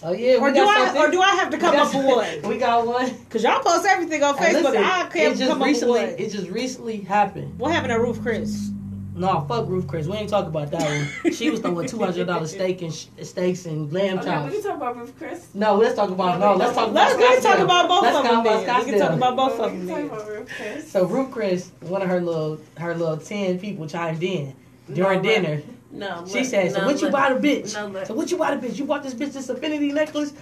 [0.00, 0.84] Oh yeah, Or do I?
[0.86, 1.02] something.
[1.02, 2.42] Or do I have to come up with one?
[2.50, 3.12] We got one.
[3.30, 4.62] Cause y'all post everything on Facebook.
[4.62, 6.00] listen, I can't come recently.
[6.00, 6.24] up with one.
[6.26, 7.58] It just recently happened.
[7.58, 8.70] What happened at Ruth Chris?
[9.18, 10.06] No, fuck Ruth Chris.
[10.06, 10.82] We ain't talking about that
[11.22, 11.32] one.
[11.32, 14.28] She was throwing two hundred dollars steak and sh- steaks and lamb oh, chops.
[14.28, 14.62] okay, we chops.
[14.62, 15.48] can talk about Ruth Chris.
[15.54, 16.54] No, let's talk about no.
[16.54, 17.28] Let's talk Let's about.
[17.30, 18.40] let's talk about both Let's of them.
[18.40, 18.84] about Then.
[18.84, 20.08] We can talk about both we of can them.
[20.08, 20.92] talk about Ruth Chris.
[20.92, 24.54] So Ruth Chris, one of her little her little ten people chimed in
[24.92, 25.42] during No, look.
[25.42, 25.62] dinner.
[25.90, 27.12] No, She look, said, "So no, what you look.
[27.12, 27.74] buy the bitch?
[27.74, 28.06] No, look.
[28.06, 28.76] So what you buy the bitch?
[28.78, 30.32] You bought this bitch this affinity necklace?"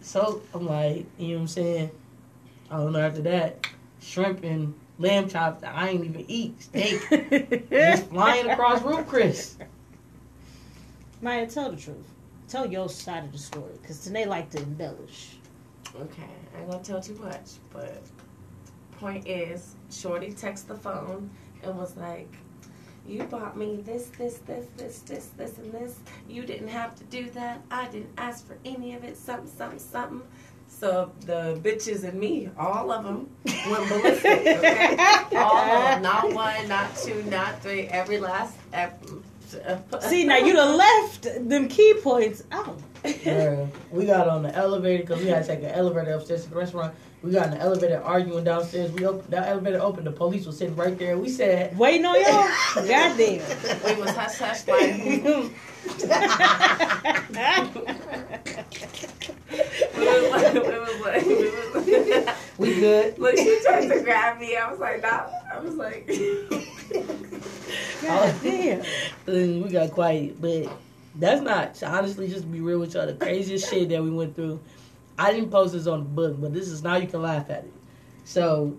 [0.00, 1.90] So I'm like, you know what I'm saying?
[2.70, 3.00] I don't know.
[3.00, 3.66] After that,
[4.00, 5.60] shrimp and lamb chops.
[5.60, 7.00] that I ain't even eat steak.
[7.70, 9.56] just flying across room, Chris.
[11.20, 12.08] Maya, tell the truth.
[12.48, 15.36] Tell your side of the story, cause today like to embellish.
[15.98, 16.22] Okay,
[16.54, 18.02] I ain't gonna tell too much, but
[18.98, 21.30] point is, Shorty texted the phone
[21.62, 22.32] and was like,
[23.06, 25.98] "You bought me this, this, this, this, this, this, and this.
[26.28, 27.62] You didn't have to do that.
[27.70, 29.16] I didn't ask for any of it.
[29.16, 30.22] Something, something, something."
[30.78, 34.24] So the bitches and me, all of them, went ballistic.
[34.24, 34.96] Okay,
[35.36, 38.56] all of them, not one, not two, not three, every last.
[38.72, 39.20] Every,
[40.00, 42.80] See, now you done left them key points out.
[43.04, 46.50] Bruh, we got on the elevator because we had to take an elevator upstairs to
[46.50, 46.94] the restaurant.
[47.22, 48.90] We got in the elevator arguing downstairs.
[48.92, 50.06] We opened the elevator opened.
[50.06, 51.18] The police was sitting right there.
[51.18, 52.48] We said, Waiting on y'all?
[52.74, 53.16] Goddamn.
[53.84, 55.00] we was hush hush like.
[55.22, 55.48] Hmm.
[59.52, 61.86] we was like, we was like, we was
[62.26, 64.56] like, "We good." Look, she tried to grab me.
[64.56, 65.26] I was like, nah.
[65.52, 66.06] I was like,
[68.02, 68.82] Goddamn.
[69.26, 70.66] Then we got quiet, but
[71.16, 72.28] that's not honestly.
[72.28, 74.60] Just to be real with y'all, the craziest shit that we went through.
[75.18, 77.64] I didn't post this on the book, but this is now you can laugh at
[77.64, 77.72] it.
[78.24, 78.76] So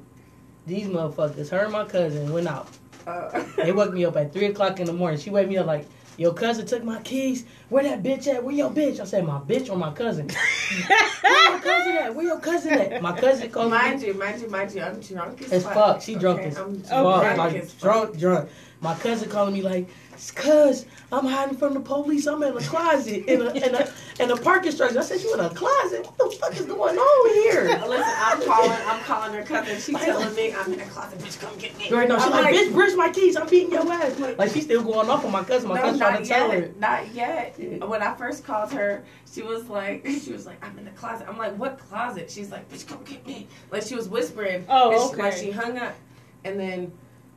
[0.66, 2.68] these motherfuckers, her and my cousin went out.
[3.06, 5.20] uh, They woke me up at three o'clock in the morning.
[5.20, 5.86] She wake me up like,
[6.18, 7.46] "Your cousin took my keys.
[7.70, 8.44] Where that bitch at?
[8.44, 10.30] Where your bitch?" I said, "My bitch or my cousin."
[11.22, 12.16] Where your cousin at?
[12.16, 13.02] Where your cousin at?
[13.02, 13.78] My cousin called me.
[13.78, 16.02] mind you, mind you, mind you, I'm drunk as, As fuck.
[16.02, 17.24] She drunk as I'm fuck.
[17.24, 17.38] Okay.
[17.38, 17.82] Like as fuck.
[17.82, 18.50] drunk, drunk.
[18.84, 19.88] My cousin calling me like,
[20.36, 22.28] "Cuz, I'm hiding from the police.
[22.28, 25.34] I'm in a closet in a in a in a parking structure." I said, "You
[25.34, 26.06] in a closet?
[26.06, 28.78] What the fuck is going on here?" Listen, I'm calling.
[28.86, 29.80] I'm calling her cousin.
[29.80, 31.18] She's telling me I'm in the closet.
[31.20, 31.90] Bitch, come get me.
[31.90, 32.18] Right know.
[32.18, 33.38] She's I'm like, "Bitch, where's my keys?
[33.38, 35.70] I'm beating your ass." Like she's still going off on my cousin.
[35.70, 36.60] My no, cousin trying to tell her.
[36.60, 36.80] yet.
[36.80, 37.88] Not yet.
[37.88, 41.26] When I first called her, she was like, she was like, I'm in the closet.
[41.30, 42.30] I'm like, what closet?
[42.30, 43.48] She's like, bitch, come get me.
[43.72, 44.66] Like she was whispering.
[44.68, 45.22] Oh, and she, okay.
[45.22, 45.96] Like she hung up,
[46.44, 46.92] and then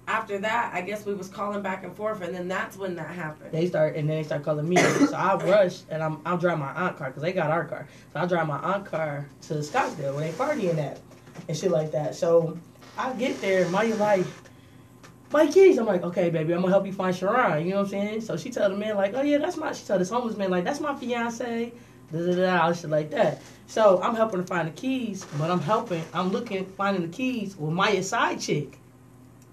[0.08, 3.10] after that, I guess we was calling back and forth, and then that's when that
[3.10, 3.52] happened.
[3.52, 4.76] They start and then they start calling me.
[4.76, 7.88] So I rush and I'm I'm driving my aunt car because they got our car.
[8.12, 11.00] So I drive my aunt car to Scottsdale where they partying at
[11.48, 12.14] and shit like that.
[12.14, 12.58] So
[12.96, 14.24] I get there, Maya like,
[15.32, 15.76] my keys.
[15.78, 17.64] I'm like, okay, baby, I'm gonna help you find Sharon.
[17.64, 18.20] You know what I'm saying?
[18.20, 19.72] So she tell the man like, oh yeah, that's my.
[19.72, 21.72] She tell this homeless man like, that's my fiance.
[22.12, 23.42] Da da da, shit like that.
[23.66, 26.04] So I'm helping her find the keys, but I'm helping.
[26.14, 28.78] I'm looking, finding the keys with Maya's side chick.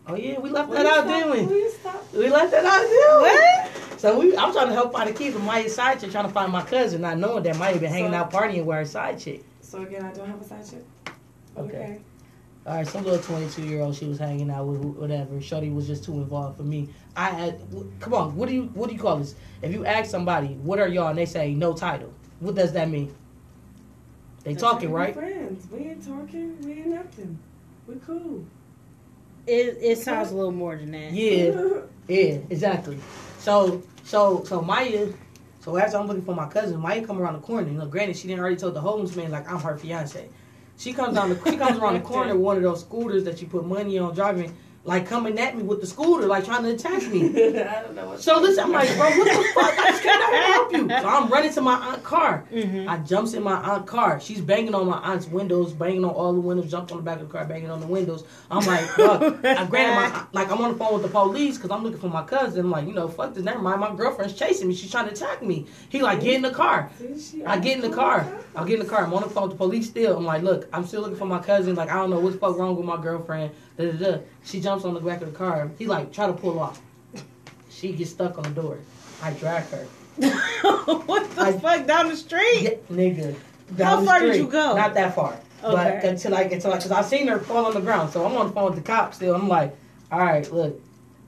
[0.06, 1.46] Oh yeah, we left that out, didn't we?
[1.46, 2.14] Will you stop?
[2.14, 3.30] We left that out, didn't we?
[3.30, 4.00] What?
[4.00, 6.34] So we, I'm trying to help find the keys with my side chick, trying to
[6.34, 9.20] find my cousin, not knowing that Maya been hanging So- out partying with her side
[9.20, 9.44] chick.
[9.62, 10.84] So again, I don't have a side chick.
[11.58, 12.00] Okay.
[12.66, 15.42] All right, some little 22 year old she was hanging out with, whatever.
[15.42, 16.90] Shorty was just too involved for me.
[17.16, 17.60] I had,
[18.00, 19.36] come on, what do you, what do you call this?
[19.62, 22.90] If you ask somebody, what are y'all, and they say no title, what does that
[22.90, 23.14] mean?
[24.44, 25.14] They talking, right?
[25.14, 25.68] Friends.
[25.72, 26.62] We ain't talking.
[26.62, 27.40] We ain't nothing.
[27.88, 28.46] We cool.
[29.46, 31.12] It, it sounds a little more than that.
[31.12, 32.98] Yeah, yeah, exactly.
[33.40, 35.10] So, so, so Maya,
[35.60, 37.68] so after I'm looking for my cousin, Maya come around the corner.
[37.68, 40.30] You know, granted, she didn't already told the homeless man like I'm her fiance.
[40.78, 43.42] She comes down the, she comes around the corner with one of those scooters that
[43.42, 46.72] you put money on driving, like coming at me with the scooter, like trying to
[46.72, 47.30] attack me.
[47.64, 48.18] I don't know.
[48.18, 49.80] So listen, I'm like, bro, what the fuck?
[49.80, 50.90] I just came down here to help you.
[50.90, 52.46] So I'm running to my aunt car.
[52.52, 52.90] Mm-hmm.
[52.90, 54.20] I jumps in my aunt car.
[54.20, 57.22] She's banging on my aunt's windows, banging on all the windows, jumped on the back
[57.22, 58.26] of the car, banging on the windows.
[58.52, 59.22] I'm like, fuck.
[59.46, 62.10] I granted my like I'm on the phone with the police because I'm looking for
[62.10, 62.66] my cousin.
[62.66, 63.44] I'm like, you know, fuck this.
[63.44, 63.80] Never mind.
[63.80, 64.76] My girlfriend's chasing me.
[64.76, 65.66] She's trying to attack me.
[65.88, 66.92] He like, get in the car.
[67.48, 68.28] I get in the car.
[68.54, 69.06] I get in the car.
[69.06, 70.18] I'm on the phone with the police still.
[70.18, 71.76] I'm like, look, I'm still looking for my cousin.
[71.76, 73.54] Like, I don't know what's fuck wrong with my girlfriend.
[73.78, 74.18] Da, da, da.
[74.44, 75.70] She jumps on the back of the car.
[75.78, 76.82] He like try to pull off.
[77.70, 78.80] She gets stuck on the door.
[79.22, 79.86] I drag her.
[81.06, 82.62] what the I- fuck down the street?
[82.64, 83.36] Yeah, nigga.
[83.78, 84.76] How far did you go?
[84.76, 85.34] Not that far.
[85.64, 86.00] Okay.
[86.02, 88.12] But until I get to like, cause I seen her fall on the ground.
[88.12, 89.34] So I'm on the phone with the cops still.
[89.34, 89.76] I'm like,
[90.12, 90.80] all right, look,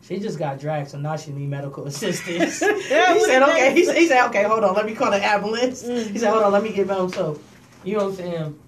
[0.04, 2.62] she just got dragged, so now she need medical assistance.
[2.90, 3.74] Yeah, he said, okay.
[3.74, 5.84] He said, he said, okay, hold on, let me call the ambulance.
[5.84, 6.12] Mhm.
[6.12, 7.10] He said, hold on, let me get back.
[7.14, 7.40] So,
[7.84, 8.60] you know what I'm saying?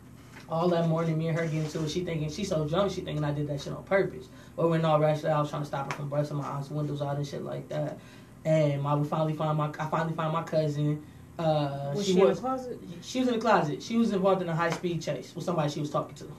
[0.49, 1.89] All that morning, me and her getting into it.
[1.89, 2.91] She thinking she's so drunk.
[2.93, 4.27] She thinking I did that shit on purpose.
[4.55, 7.01] But when all actually, I was trying to stop her from busting my aunt's windows
[7.01, 7.97] out and shit like that.
[8.45, 11.03] And my, we finally find my, I finally find my cousin.
[11.37, 12.79] Uh, Was she, she in the was, closet?
[13.01, 13.83] she was in the closet.
[13.83, 16.31] She was involved in a high speed chase with somebody she was talking to.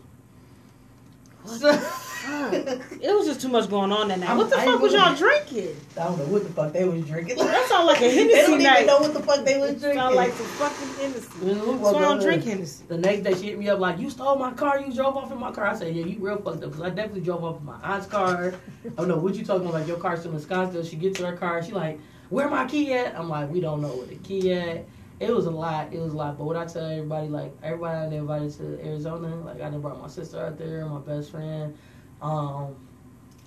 [1.43, 2.53] What So- fuck?
[3.01, 4.29] It was just too much going on that night.
[4.29, 5.77] I'm- What the I fuck was y'all drinking?
[5.97, 7.37] I don't know what the fuck they was drinking.
[7.39, 8.75] That sound like a Hennessy they don't night.
[8.83, 9.95] even know what the fuck they was drinking.
[10.01, 11.29] Sound like some fucking Hennessy.
[11.41, 12.85] We That's woke why I don't up, drink Hennessy.
[12.89, 14.81] The next day, she hit me up like, "You stole my car.
[14.81, 16.91] You drove off in my car." I said, "Yeah, you real fucked up because I
[16.91, 18.53] definitely drove off in my aunt's car.
[18.85, 19.87] I don't know what you talking about.
[19.87, 21.63] Your car's still in Scottsdale." She gets to her car.
[21.63, 21.99] She like,
[22.31, 24.85] "Where my key at?" I'm like, "We don't know where the key at."
[25.21, 25.93] It was a lot.
[25.93, 26.39] It was a lot.
[26.39, 30.01] But what I tell everybody, like everybody I invited to Arizona, like I done brought
[30.01, 31.77] my sister out there, my best friend.
[32.23, 32.77] Um,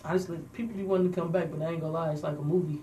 [0.03, 2.41] honestly, people be wanting to come back, but I ain't gonna lie, it's like a
[2.41, 2.81] movie.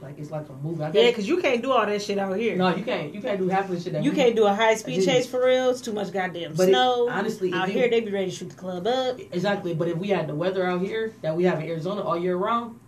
[0.00, 0.82] Like it's like a movie.
[0.82, 2.56] I Yeah, because you can't do all that shit out here.
[2.56, 3.14] no, you can't.
[3.14, 5.26] You can't do half of the shit that You can't do a high speed chase
[5.28, 5.70] for real.
[5.70, 7.08] It's too much goddamn But it- snow.
[7.08, 9.20] honestly, if out you- here they be ready to shoot the club up.
[9.30, 12.18] Exactly, but if we had the weather out here that we have in Arizona all
[12.18, 12.80] year round,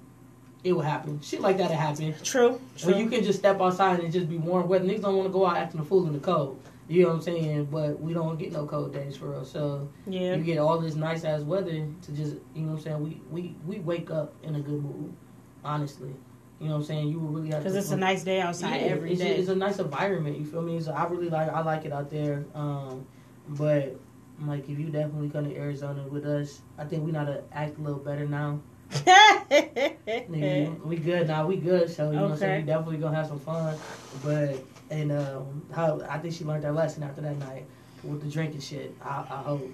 [0.65, 1.21] it will happen.
[1.21, 2.15] Shit like that would happen.
[2.23, 2.59] True.
[2.77, 2.93] True.
[2.93, 4.85] Where you can just step outside and just be warm weather.
[4.87, 6.61] Niggas don't want to go out acting a fool in the cold.
[6.89, 7.67] You know what I'm saying?
[7.67, 9.45] But we don't get no cold days for real.
[9.45, 10.35] So Yeah.
[10.35, 13.03] you get all this nice ass weather to just you know what I'm saying.
[13.03, 15.15] We we we wake up in a good mood,
[15.65, 16.15] honestly.
[16.61, 17.09] You know what I'm saying?
[17.09, 19.37] You would really have Because it's a nice day outside Yeah, every it's, day.
[19.37, 20.39] It's a nice environment.
[20.39, 20.81] You feel me?
[20.81, 22.45] So I really like I like it out there.
[22.55, 23.07] Um,
[23.49, 23.97] but
[24.47, 27.79] like if you definitely come to Arizona with us, I think we know to act
[27.79, 28.61] a little better now.
[28.95, 31.47] Nigga, we good now.
[31.47, 31.91] We good.
[31.91, 32.63] So you know what I'm saying.
[32.63, 33.77] We definitely gonna have some fun.
[34.23, 34.57] But
[34.91, 37.65] and um, how I think she learned her lesson after that night
[38.03, 38.95] with the drinking shit.
[39.03, 39.71] I, I hope.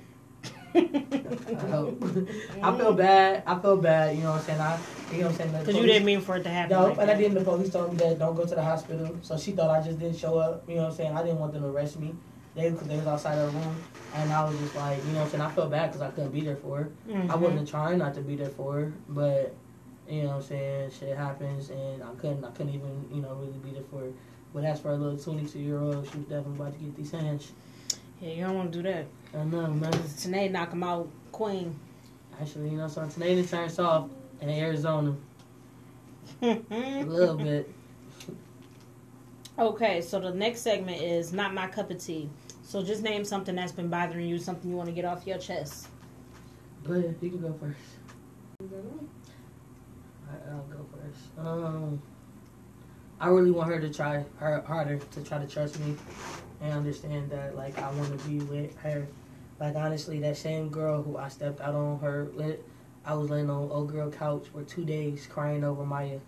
[0.75, 0.79] I
[1.71, 2.03] hope.
[2.63, 3.43] I feel bad.
[3.47, 4.17] I feel bad.
[4.17, 4.61] You know what I'm saying.
[4.61, 5.53] I you know what I'm saying.
[5.65, 6.77] Because you didn't mean for it to happen.
[6.77, 7.17] no, like and that.
[7.17, 7.35] I didn't.
[7.35, 9.17] The police told me that don't go to the hospital.
[9.23, 10.69] So she thought I just didn't show up.
[10.69, 11.17] You know what I'm saying?
[11.17, 12.15] I didn't want them to arrest me.
[12.61, 13.77] They, cause they was outside of the room.
[14.15, 15.43] And I was just like, you know what I'm saying?
[15.43, 16.91] I felt bad because I couldn't be there for her.
[17.09, 17.41] I Mhm.
[17.41, 18.93] wasn't trying not to be there for her.
[19.09, 19.55] But,
[20.09, 20.91] you know what I'm saying?
[20.91, 21.71] Shit happens.
[21.71, 24.11] And I couldn't, I couldn't even, you know, really be there for her.
[24.53, 27.13] But as for a little 22 year old, she was definitely about to get these
[27.13, 27.53] hands.
[28.21, 29.07] Yeah, you don't want to do that.
[29.33, 29.93] I know, man.
[30.19, 31.75] Today, knock him out, Queen.
[32.41, 34.09] Actually, you know, so it turns off
[34.41, 35.15] in Arizona
[36.43, 36.59] a
[37.05, 37.71] little bit.
[39.61, 42.31] Okay, so the next segment is not my cup of tea.
[42.63, 45.37] So just name something that's been bothering you, something you want to get off your
[45.37, 45.89] chest.
[46.87, 47.79] Ahead, you can go first.
[50.31, 51.21] I, I'll go first.
[51.39, 52.01] Um,
[53.21, 55.95] I really want her to try her harder to try to trust me
[56.63, 59.07] and understand that like I want to be with her.
[59.59, 62.31] Like honestly, that same girl who I stepped out on her
[63.05, 66.21] I was laying on old girl couch for two days crying over Maya.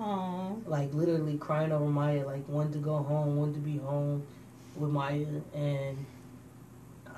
[0.00, 0.66] Aww.
[0.66, 2.24] Like literally crying over Maya.
[2.24, 4.26] Like wanted to go home, wanted to be home
[4.76, 6.06] with Maya, and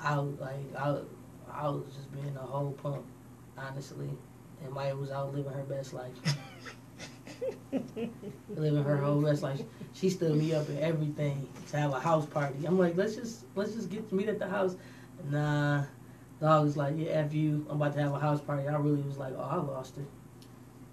[0.02, 0.98] I was like I,
[1.50, 3.04] I was just being a whole pump,
[3.56, 4.10] honestly.
[4.64, 6.12] And Maya was out living her best life.
[8.48, 9.60] living her whole best life.
[9.92, 12.64] She stood me up in everything to have a house party.
[12.66, 14.74] I'm like, let's just let's just get to meet at the house.
[15.30, 15.84] Nah,
[16.40, 17.64] dog was like, yeah, f you.
[17.70, 18.66] I'm about to have a house party.
[18.66, 20.06] I really was like, oh, I lost it.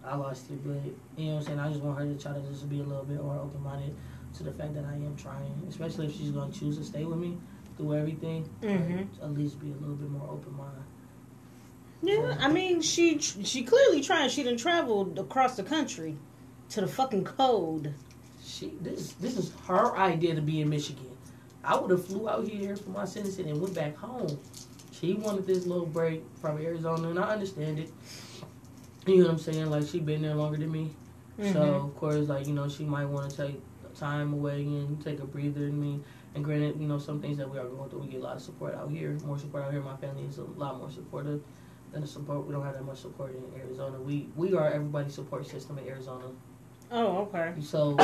[0.09, 0.73] I lost it, but
[1.17, 1.59] you know what I'm saying.
[1.59, 3.95] I just want her to try to just be a little bit more open minded
[4.37, 7.19] to the fact that I am trying, especially if she's gonna choose to stay with
[7.19, 7.37] me
[7.77, 8.49] through everything.
[8.61, 9.07] Mhm.
[9.21, 10.83] At least be a little bit more open minded.
[12.01, 14.29] Yeah, I mean, she she clearly trying.
[14.29, 16.17] She done traveled across the country
[16.69, 17.93] to the fucking code.
[18.43, 21.05] She this this is her idea to be in Michigan.
[21.63, 24.39] I would have flew out here for my sentencing and went back home.
[24.91, 27.91] She wanted this little break from Arizona, and I understand it.
[29.05, 29.69] You know what I'm saying?
[29.69, 30.91] Like she been there longer than me,
[31.39, 31.53] Mhm.
[31.53, 33.61] so of course, like you know, she might want to take
[33.95, 35.67] time away and take a breather.
[35.67, 36.01] I me.
[36.35, 38.35] and granted, you know, some things that we are going through, we get a lot
[38.35, 39.17] of support out here.
[39.25, 39.81] More support out here.
[39.81, 41.41] My family is a lot more supportive
[41.91, 42.45] than the support.
[42.45, 43.99] We don't have that much support in Arizona.
[43.99, 46.25] We we are everybody's support system in Arizona.
[46.91, 47.53] Oh, okay.
[47.61, 47.95] So,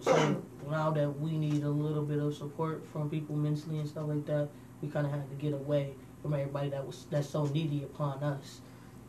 [0.00, 4.08] so now that we need a little bit of support from people mentally and stuff
[4.08, 4.48] like that,
[4.80, 8.22] we kind of had to get away from everybody that was that's so needy upon
[8.22, 8.60] us.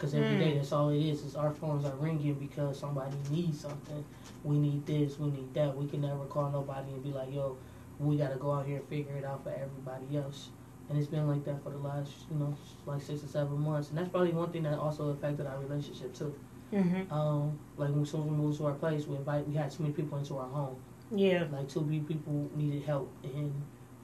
[0.04, 0.56] Because every day, Mm.
[0.56, 1.24] that's all it is.
[1.24, 4.04] Is our phones are ringing because somebody needs something.
[4.44, 5.18] We need this.
[5.18, 5.78] We need that.
[5.78, 7.56] We can never call nobody and be like, "Yo,
[8.00, 10.50] we got to go out here and figure it out for everybody else."
[10.90, 12.54] And it's been like that for the last, you know,
[12.86, 13.90] like six or seven months.
[13.92, 16.36] And that's probably one thing that also affected our relationship too.
[16.74, 17.14] Mm-hmm.
[17.14, 20.18] Um, like when we moved to our place, we invite we had too many people
[20.18, 20.76] into our home.
[21.16, 23.54] Yeah, Like too many people needed help, and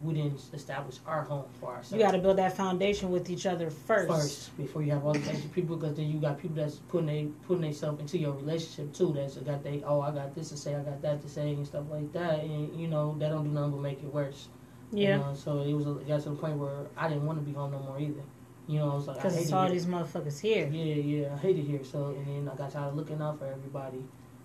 [0.02, 1.92] we didn't establish our home for ourselves.
[1.92, 4.08] you got to build that foundation with each other first.
[4.10, 7.08] first before you have all these extra people, because then you got people that's putting
[7.08, 9.12] they putting themselves into your relationship too.
[9.14, 11.66] That's got they oh I got this to say, I got that to say, and
[11.68, 14.48] stuff like that, and you know that don't do nothing but make it worse.
[14.92, 15.34] You Yeah, know?
[15.36, 17.72] so it was it got to the point where I didn't want to be home
[17.72, 18.24] no more either.
[18.68, 19.72] You know, I was like because it's hated all it.
[19.72, 20.70] these motherfuckers here.
[20.72, 21.84] Yeah, yeah, I hate it here.
[21.84, 24.04] So and then I got tired of looking out for everybody.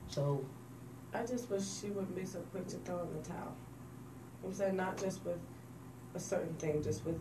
[0.09, 0.45] So
[1.13, 3.55] I just wish she wouldn't be so quick to throw in the towel.
[4.45, 5.39] I'm saying not just with
[6.15, 7.19] a certain thing, just with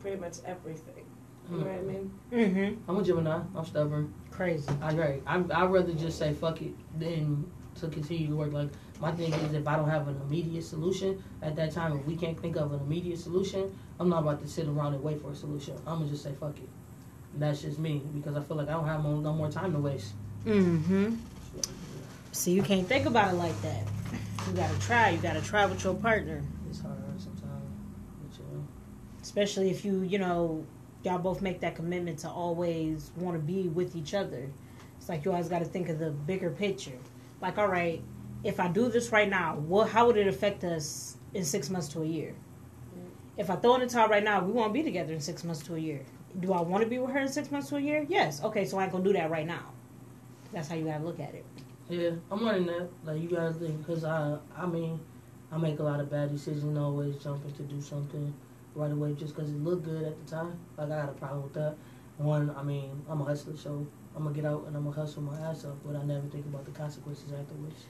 [0.00, 1.04] pretty much everything.
[1.50, 2.12] You know what I mean?
[2.30, 2.90] Mm-hmm.
[2.90, 3.40] I'm a Gemini.
[3.54, 4.14] I'm stubborn.
[4.30, 4.70] Crazy.
[4.80, 5.20] I agree.
[5.26, 7.50] I'm, I'd rather just say fuck it than
[7.80, 8.52] to continue to work.
[8.52, 8.68] Like
[9.00, 12.16] my thing is, if I don't have an immediate solution at that time, if we
[12.16, 15.32] can't think of an immediate solution, I'm not about to sit around and wait for
[15.32, 15.76] a solution.
[15.86, 16.68] I'm gonna just say fuck it.
[17.34, 19.78] That's just me because I feel like I don't have no, no more time to
[19.78, 20.12] waste.
[20.44, 21.16] Mm-hmm.
[22.32, 23.86] See, you can't think about it like that.
[24.48, 25.10] You gotta try.
[25.10, 27.70] You gotta try with your partner, It's hard sometimes.
[28.22, 28.66] But, you know,
[29.22, 30.66] especially if you, you know,
[31.04, 34.48] y'all both make that commitment to always want to be with each other.
[34.98, 36.98] It's like you always got to think of the bigger picture.
[37.40, 38.02] Like, all right,
[38.44, 39.88] if I do this right now, what?
[39.88, 42.34] How would it affect us in six months to a year?
[42.96, 43.10] Mm.
[43.36, 45.62] If I throw in the towel right now, we won't be together in six months
[45.64, 46.02] to a year.
[46.40, 48.06] Do I want to be with her in six months to a year?
[48.08, 48.42] Yes.
[48.42, 49.72] Okay, so I ain't gonna do that right now.
[50.52, 51.44] That's how you gotta look at it.
[51.92, 52.88] Yeah, I'm learning that.
[53.04, 54.98] Like you gotta think because I, I mean,
[55.52, 58.32] I make a lot of bad decisions, always jumping to do something
[58.74, 60.58] right away just because it looked good at the time.
[60.78, 61.74] Like I got a problem with that.
[62.16, 63.86] One, I mean, I'm a hustler, so
[64.16, 66.46] I'm gonna get out and I'm gonna hustle my ass off, but I never think
[66.46, 67.84] about the consequences afterwards.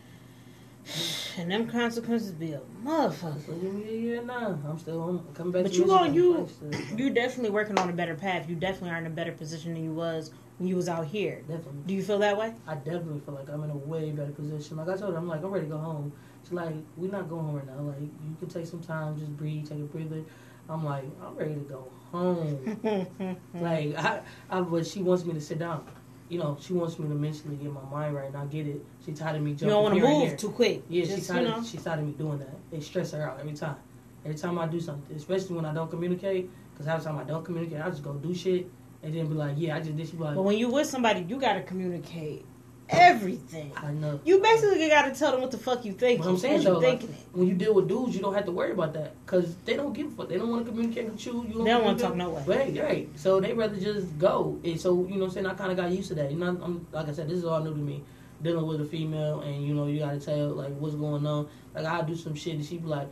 [1.39, 3.47] And them consequences be a motherfucker.
[3.47, 4.59] So give me a year now.
[4.69, 5.63] I'm still coming back.
[5.63, 6.47] But to you going you
[6.95, 8.51] you definitely working on a better path.
[8.51, 10.33] You definitely are in a better position than you was
[10.63, 11.43] when you was out here.
[11.49, 11.83] definitely.
[11.87, 12.55] Do you feel that way?
[12.69, 14.77] I definitely feel like I'm in a way better position.
[14.77, 16.13] Like I told her, I'm like, I'm ready to go home.
[16.45, 17.83] She's like, we're not going home right now.
[17.83, 20.23] Like, you can take some time, just breathe, take a breather.
[20.69, 22.79] I'm like, I'm ready to go home.
[23.55, 25.85] like, I, I, but she wants me to sit down.
[26.29, 28.85] You know, she wants me to mentally get my mind right, and I get it.
[29.05, 30.83] She tired of me jumping you don't want to move too quick.
[30.89, 31.43] Yeah, Just, she's tired.
[31.43, 31.57] you know.
[31.57, 32.57] Of, she's tired of me doing that.
[32.71, 33.77] It stress her out every time.
[34.25, 37.25] Every time I do something, especially when I don't communicate, because half the time I
[37.25, 38.71] don't communicate, I just go do shit
[39.03, 40.09] and then be like, yeah, I just did.
[40.09, 42.45] She like, But when you with somebody, you gotta communicate
[42.89, 43.73] everything.
[43.77, 44.21] I know.
[44.25, 45.93] You basically gotta tell them what the fuck you.
[45.93, 48.73] What I'm saying though, like, when you deal with dudes, you don't have to worry
[48.73, 50.29] about that because they don't give a fuck.
[50.29, 51.45] They don't want to communicate with you.
[51.49, 52.45] You don't, They don't want to talk no way.
[52.47, 53.09] Right, right.
[53.17, 54.61] So they rather just go.
[54.63, 56.31] And so you know, what I'm saying I kind of got used to that.
[56.31, 58.03] You know, I'm like I said, this is all new to me.
[58.43, 61.49] Dealing with a female, and you know, you gotta tell like what's going on.
[61.75, 63.07] Like I do some shit, and she be like,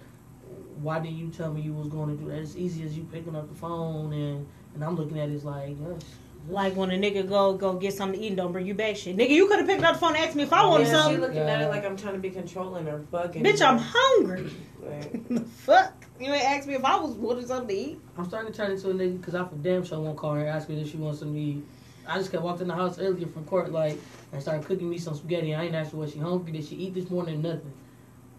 [0.82, 3.04] "Why didn't you tell me you was going to do that?" As easy as you
[3.04, 6.02] picking up the phone, and and I'm looking at it like, yes.
[6.48, 8.96] Like when a nigga go go get something to eat and don't bring you back
[8.96, 9.16] shit.
[9.16, 10.92] Nigga, you could have picked up the phone and asked me if I wanted yeah,
[10.92, 11.20] she something.
[11.20, 13.44] looking at it like I'm trying to be controlling or bugging.
[13.44, 14.50] Bitch, I'm hungry.
[14.82, 15.92] Like, the fuck?
[16.18, 18.00] You ain't asked me if I was wanting something to eat.
[18.16, 20.40] I'm starting to turn into a nigga because I for damn sure won't call her
[20.40, 21.62] and ask her if she wants some to eat.
[22.06, 23.98] I just got walked in the house earlier from court, like,
[24.32, 25.54] and started cooking me some spaghetti.
[25.54, 26.52] I ain't asked her what she hungry.
[26.52, 27.42] Did she eat this morning?
[27.42, 27.72] Nothing.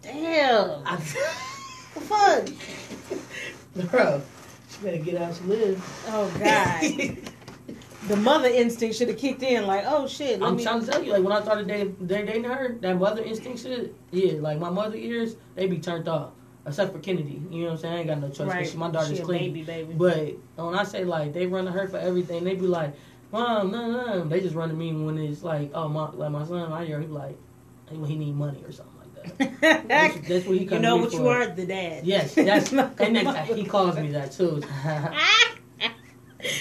[0.02, 0.82] Damn.
[0.84, 0.96] I,
[1.94, 3.90] The fuck?
[3.90, 4.41] bro, she
[4.82, 5.34] better get out.
[5.34, 5.82] She live.
[6.08, 6.82] Oh god.
[8.08, 9.66] the mother instinct should have kicked in.
[9.66, 10.40] Like, oh shit.
[10.40, 10.62] Let I'm me.
[10.64, 13.94] trying to tell you, like when I started dating, dating her, that mother instinct shit,
[14.10, 16.32] yeah, like my mother ears, they be turned off.
[16.64, 17.94] Except for Kennedy, you know what I'm saying?
[17.94, 18.36] I ain't got no choice.
[18.38, 18.68] 'cause right.
[18.68, 19.52] she, my daughter's she a clean.
[19.52, 19.94] baby, baby.
[19.94, 22.94] But when I say like they run to her for everything, they be like,
[23.32, 26.44] "Mom, no, no." They just run to me when it's like, "Oh my, like my
[26.46, 27.36] son, I hear he be like,
[27.90, 28.91] he, he need money or something like that."
[29.38, 31.16] That's, that's what he you know what for.
[31.18, 32.04] you are, the dad.
[32.04, 32.80] Yes, that's and
[33.16, 34.62] the that, he calls me that too.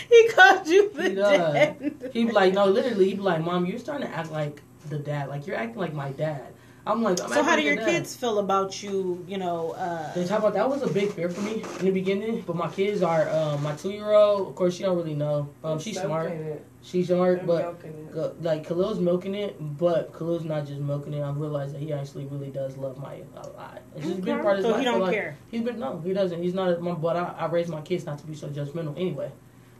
[0.09, 2.09] he called you the He dad.
[2.13, 4.99] he be like, no, literally, he'd be like, "Mom, you're starting to act like the
[4.99, 5.29] dad.
[5.29, 6.53] Like you're acting like my dad."
[6.85, 9.23] I'm like, I'm So how do your your kids feel about you?
[9.27, 11.91] You know, uh, They talk about that was a big fear for me in the
[11.91, 14.49] beginning, but my kids are um, my two year old.
[14.49, 15.49] Of course, she don't really know.
[15.63, 16.31] Um, she's smart.
[16.31, 16.65] It.
[16.81, 18.17] She's smart, They're but.
[18.17, 21.21] Uh, like Khalil's milking it, but Khalil's not just milking it.
[21.21, 23.81] I've realized that he actually really does love Maya a lot.
[23.95, 24.43] It's just been okay.
[24.43, 24.79] part of his so life.
[24.79, 25.37] he for, don't like, care.
[25.51, 26.41] He's been no, he doesn't.
[26.41, 26.73] He's not.
[26.73, 29.31] A, my, but I, I raised my kids not to be so judgmental anyway.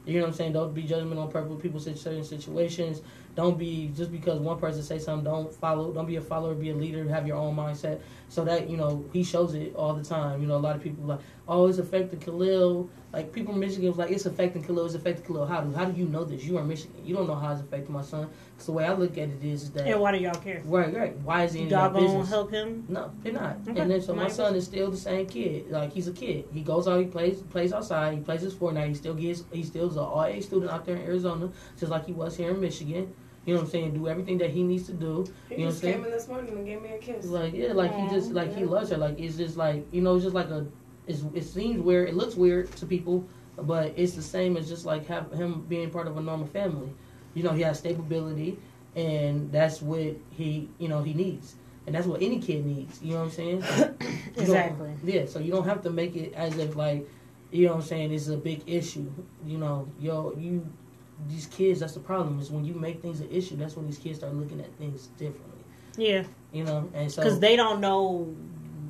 [0.04, 0.52] You know what I'm saying?
[0.52, 1.60] Don't be judgmental on purpose.
[1.60, 3.02] People in certain situations.
[3.34, 5.24] Don't be just because one person say something.
[5.24, 5.92] Don't follow.
[5.92, 6.54] Don't be a follower.
[6.54, 7.08] Be a leader.
[7.08, 8.00] Have your own mindset.
[8.28, 10.42] So that you know he shows it all the time.
[10.42, 12.90] You know a lot of people like, oh, it's affecting Khalil.
[13.12, 14.86] Like people in Michigan was like, it's affecting Khalil.
[14.86, 15.44] It's affecting Khalil.
[15.46, 16.42] How do how do you know this?
[16.44, 16.96] You are Michigan.
[17.04, 18.30] You don't know how it's affecting my son.
[18.52, 20.62] Because the way I look at it is, is that And why do y'all care?
[20.64, 21.16] right, right.
[21.18, 22.28] Why is he You in your dog gonna business?
[22.30, 22.86] help him?
[22.88, 23.56] No, they're not.
[23.68, 23.80] Okay.
[23.80, 25.70] And then so my son is still the same kid.
[25.70, 26.46] Like he's a kid.
[26.54, 29.62] He goes out, he plays plays outside, he plays his Fortnite, he still gets he
[29.62, 32.50] still is an all A student out there in Arizona, just like he was here
[32.52, 33.12] in Michigan.
[33.44, 33.94] You know what I'm saying?
[33.94, 35.26] Do everything that he needs to do.
[35.50, 35.94] He You know just what I'm saying?
[35.96, 37.26] came in this morning and gave me a kiss.
[37.26, 38.96] Like yeah, like he just like he loves her.
[38.96, 40.64] Like it's just like you know, it's just like a
[41.06, 43.24] it's, it seems weird, it looks weird to people,
[43.56, 46.92] but it's the same as just like have him being part of a normal family.
[47.34, 48.58] You know, he has stability
[48.94, 51.54] and that's what he you know, he needs.
[51.86, 53.02] And that's what any kid needs.
[53.02, 53.64] You know what I'm saying?
[54.36, 54.94] Exactly.
[55.04, 57.06] Yeah, so you don't have to make it as if like,
[57.50, 59.10] you know what I'm saying, it's a big issue.
[59.44, 60.66] You know, yo, you,
[61.28, 63.98] these kids, that's the problem is when you make things an issue, that's when these
[63.98, 65.60] kids start looking at things differently.
[65.96, 68.34] Yeah, You know, and so because they don't know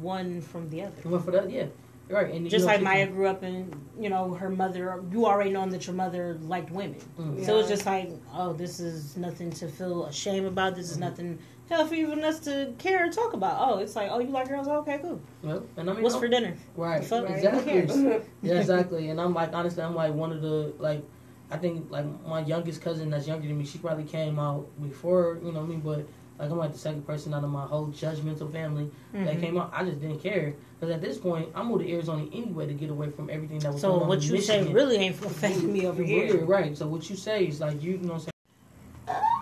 [0.00, 0.94] one from the other.
[1.04, 1.66] well, for that, yeah,
[2.12, 2.32] right.
[2.34, 5.02] And Just like she- Maya grew up in, you know, her mother.
[5.10, 7.44] You already know that your mother liked women, Mm.
[7.44, 10.74] so it's just like, oh, this is nothing to feel ashamed about.
[10.76, 11.00] This is Mhm.
[11.00, 11.38] nothing
[11.68, 13.56] hell for even us to care and talk about.
[13.58, 14.68] Oh, it's like, oh, you like girls?
[14.68, 15.20] Okay, cool.
[15.42, 15.62] Yep.
[15.78, 16.54] And I mean, What's I'm- for dinner?
[16.76, 17.02] Right.
[17.02, 17.24] Fuck?
[17.24, 17.36] Right.
[17.36, 17.80] Exactly.
[17.80, 18.24] Who cares?
[18.42, 19.08] Yeah, exactly.
[19.10, 21.02] And I'm like, honestly, I'm like one of the like,
[21.50, 23.64] I think like my youngest cousin that's younger than me.
[23.64, 25.80] She probably came out before, you know what I mean.
[25.80, 26.06] But
[26.38, 29.40] like I'm like the second person out of my whole judgmental family that Mhm.
[29.40, 29.70] came out.
[29.74, 32.90] I just didn't care because at this point I moved to Arizona anyway to get
[32.90, 35.86] away from everything that was So going on what you say really ain't affecting me
[35.86, 36.44] over here.
[36.44, 36.76] right.
[36.76, 38.28] So what you say is like you, you know what I'm saying.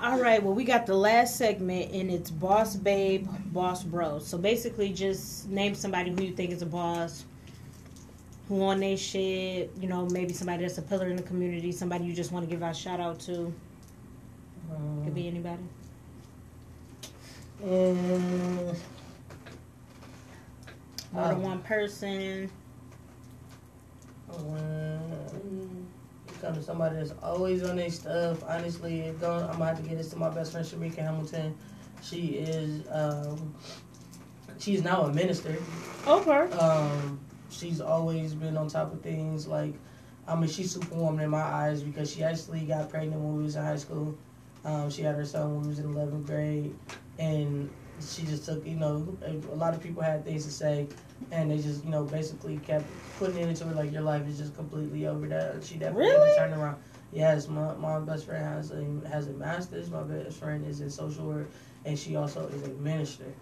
[0.03, 4.19] All right, well, we got the last segment, and it's boss babe, boss bro.
[4.19, 7.27] So basically, just name somebody who you think is a boss,
[8.49, 9.71] who on their shit.
[9.79, 12.51] You know, maybe somebody that's a pillar in the community, somebody you just want to
[12.51, 13.53] give a shout out to.
[14.73, 15.63] Um, Could be anybody.
[17.63, 18.75] Um,
[21.13, 21.39] More than Oh.
[21.41, 22.49] one person.
[24.29, 25.01] When
[26.29, 29.99] you come to somebody that's always on their stuff, honestly, I'm gonna have to get
[29.99, 31.55] this to my best friend Shamika Hamilton.
[32.03, 33.53] She is, um,
[34.59, 35.57] she's now a minister.
[36.07, 36.51] Okay.
[36.57, 37.19] Um,
[37.51, 39.49] she's always been on top of things.
[39.49, 39.75] Like,
[40.29, 43.57] I mean, she's superwoman in my eyes because she actually got pregnant when we was
[43.57, 44.17] in high school.
[44.65, 46.75] Um, she had her son when we was in 11th grade,
[47.21, 50.89] and she just took, you know, a, lot of people had things to say,
[51.31, 52.87] and they just, you know, basically kept
[53.19, 55.29] putting it into her like your life is just completely over.
[55.29, 56.35] That she definitely Really?
[56.37, 56.79] turn around.
[57.13, 59.91] Yes, my, my best friend has a has a master's.
[59.91, 61.51] My best friend is in social work,
[61.85, 63.35] and she also is a minister.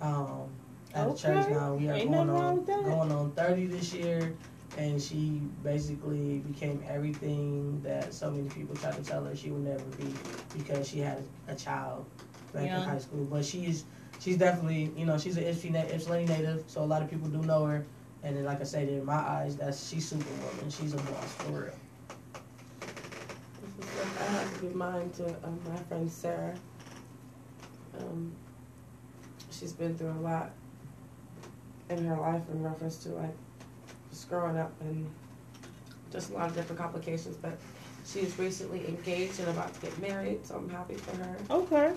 [0.00, 0.50] Um,
[0.94, 4.34] at the church now, we are Ain't going on going on thirty this year,
[4.76, 9.64] and she basically became everything that so many people try to tell her she would
[9.64, 10.18] never be
[10.52, 12.04] because she had a child
[12.52, 12.82] back Yeah.
[12.82, 13.24] in high school.
[13.24, 13.84] But she's
[14.20, 17.28] she's definitely you know she's an Ypsi na- Ypsilanti native, so a lot of people
[17.28, 17.84] do know her.
[18.22, 20.70] And then, like I said, in my eyes, that's she's superwoman.
[20.70, 21.74] She's a boss for real.
[23.78, 26.54] This is like I have to give mine to um, my friend Sarah.
[27.98, 28.32] Um,
[29.50, 30.50] she's been through a lot
[31.88, 33.34] in her life in reference to like
[34.10, 35.08] just growing up and
[36.10, 37.36] just a lot of different complications.
[37.36, 37.58] But
[38.04, 41.36] she's recently engaged and about to get married, so I'm happy for her.
[41.50, 41.92] Okay.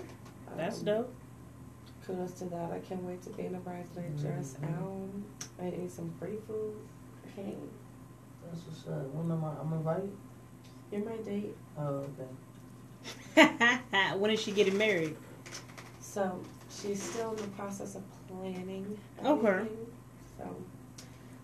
[0.56, 1.14] That's Um, dope.
[2.06, 2.72] Kudos to that.
[2.72, 4.56] I can't wait to be in a bridesmaid dress.
[4.62, 5.24] Um,
[5.60, 6.74] I eat some free food.
[7.36, 7.54] Hey,
[8.44, 9.06] That's what's up.
[9.14, 9.52] When am I?
[9.60, 10.10] I'm invited.
[10.90, 11.54] you're my date.
[11.78, 12.04] Oh,
[13.36, 13.78] okay.
[14.18, 15.16] when is she getting married?
[16.00, 18.98] So she's still in the process of planning.
[19.24, 19.46] Okay.
[19.48, 19.86] everything.
[20.38, 20.56] So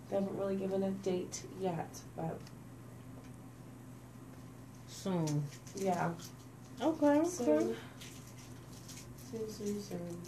[0.09, 2.39] they haven't really given a date yet, but
[4.89, 5.45] Soon.
[5.77, 6.11] yeah,
[6.81, 7.21] Okay.
[7.21, 7.75] Okay.
[9.31, 9.49] Soon.
[9.49, 10.20] Soon, soon, soon.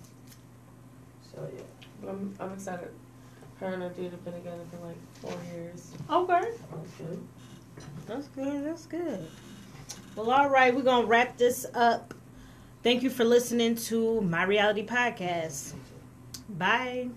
[1.34, 1.62] So yeah.
[2.00, 2.88] But I'm, I'm excited.
[3.60, 5.92] Her and her dude have been together for like four years.
[6.08, 6.34] Okay.
[6.34, 7.18] Okay.
[8.06, 8.64] That's good.
[8.64, 9.28] That's good.
[10.14, 10.74] Well, all right.
[10.74, 12.14] We're going to wrap this up.
[12.82, 15.74] Thank you for listening to my reality podcast.
[16.48, 17.08] Bye.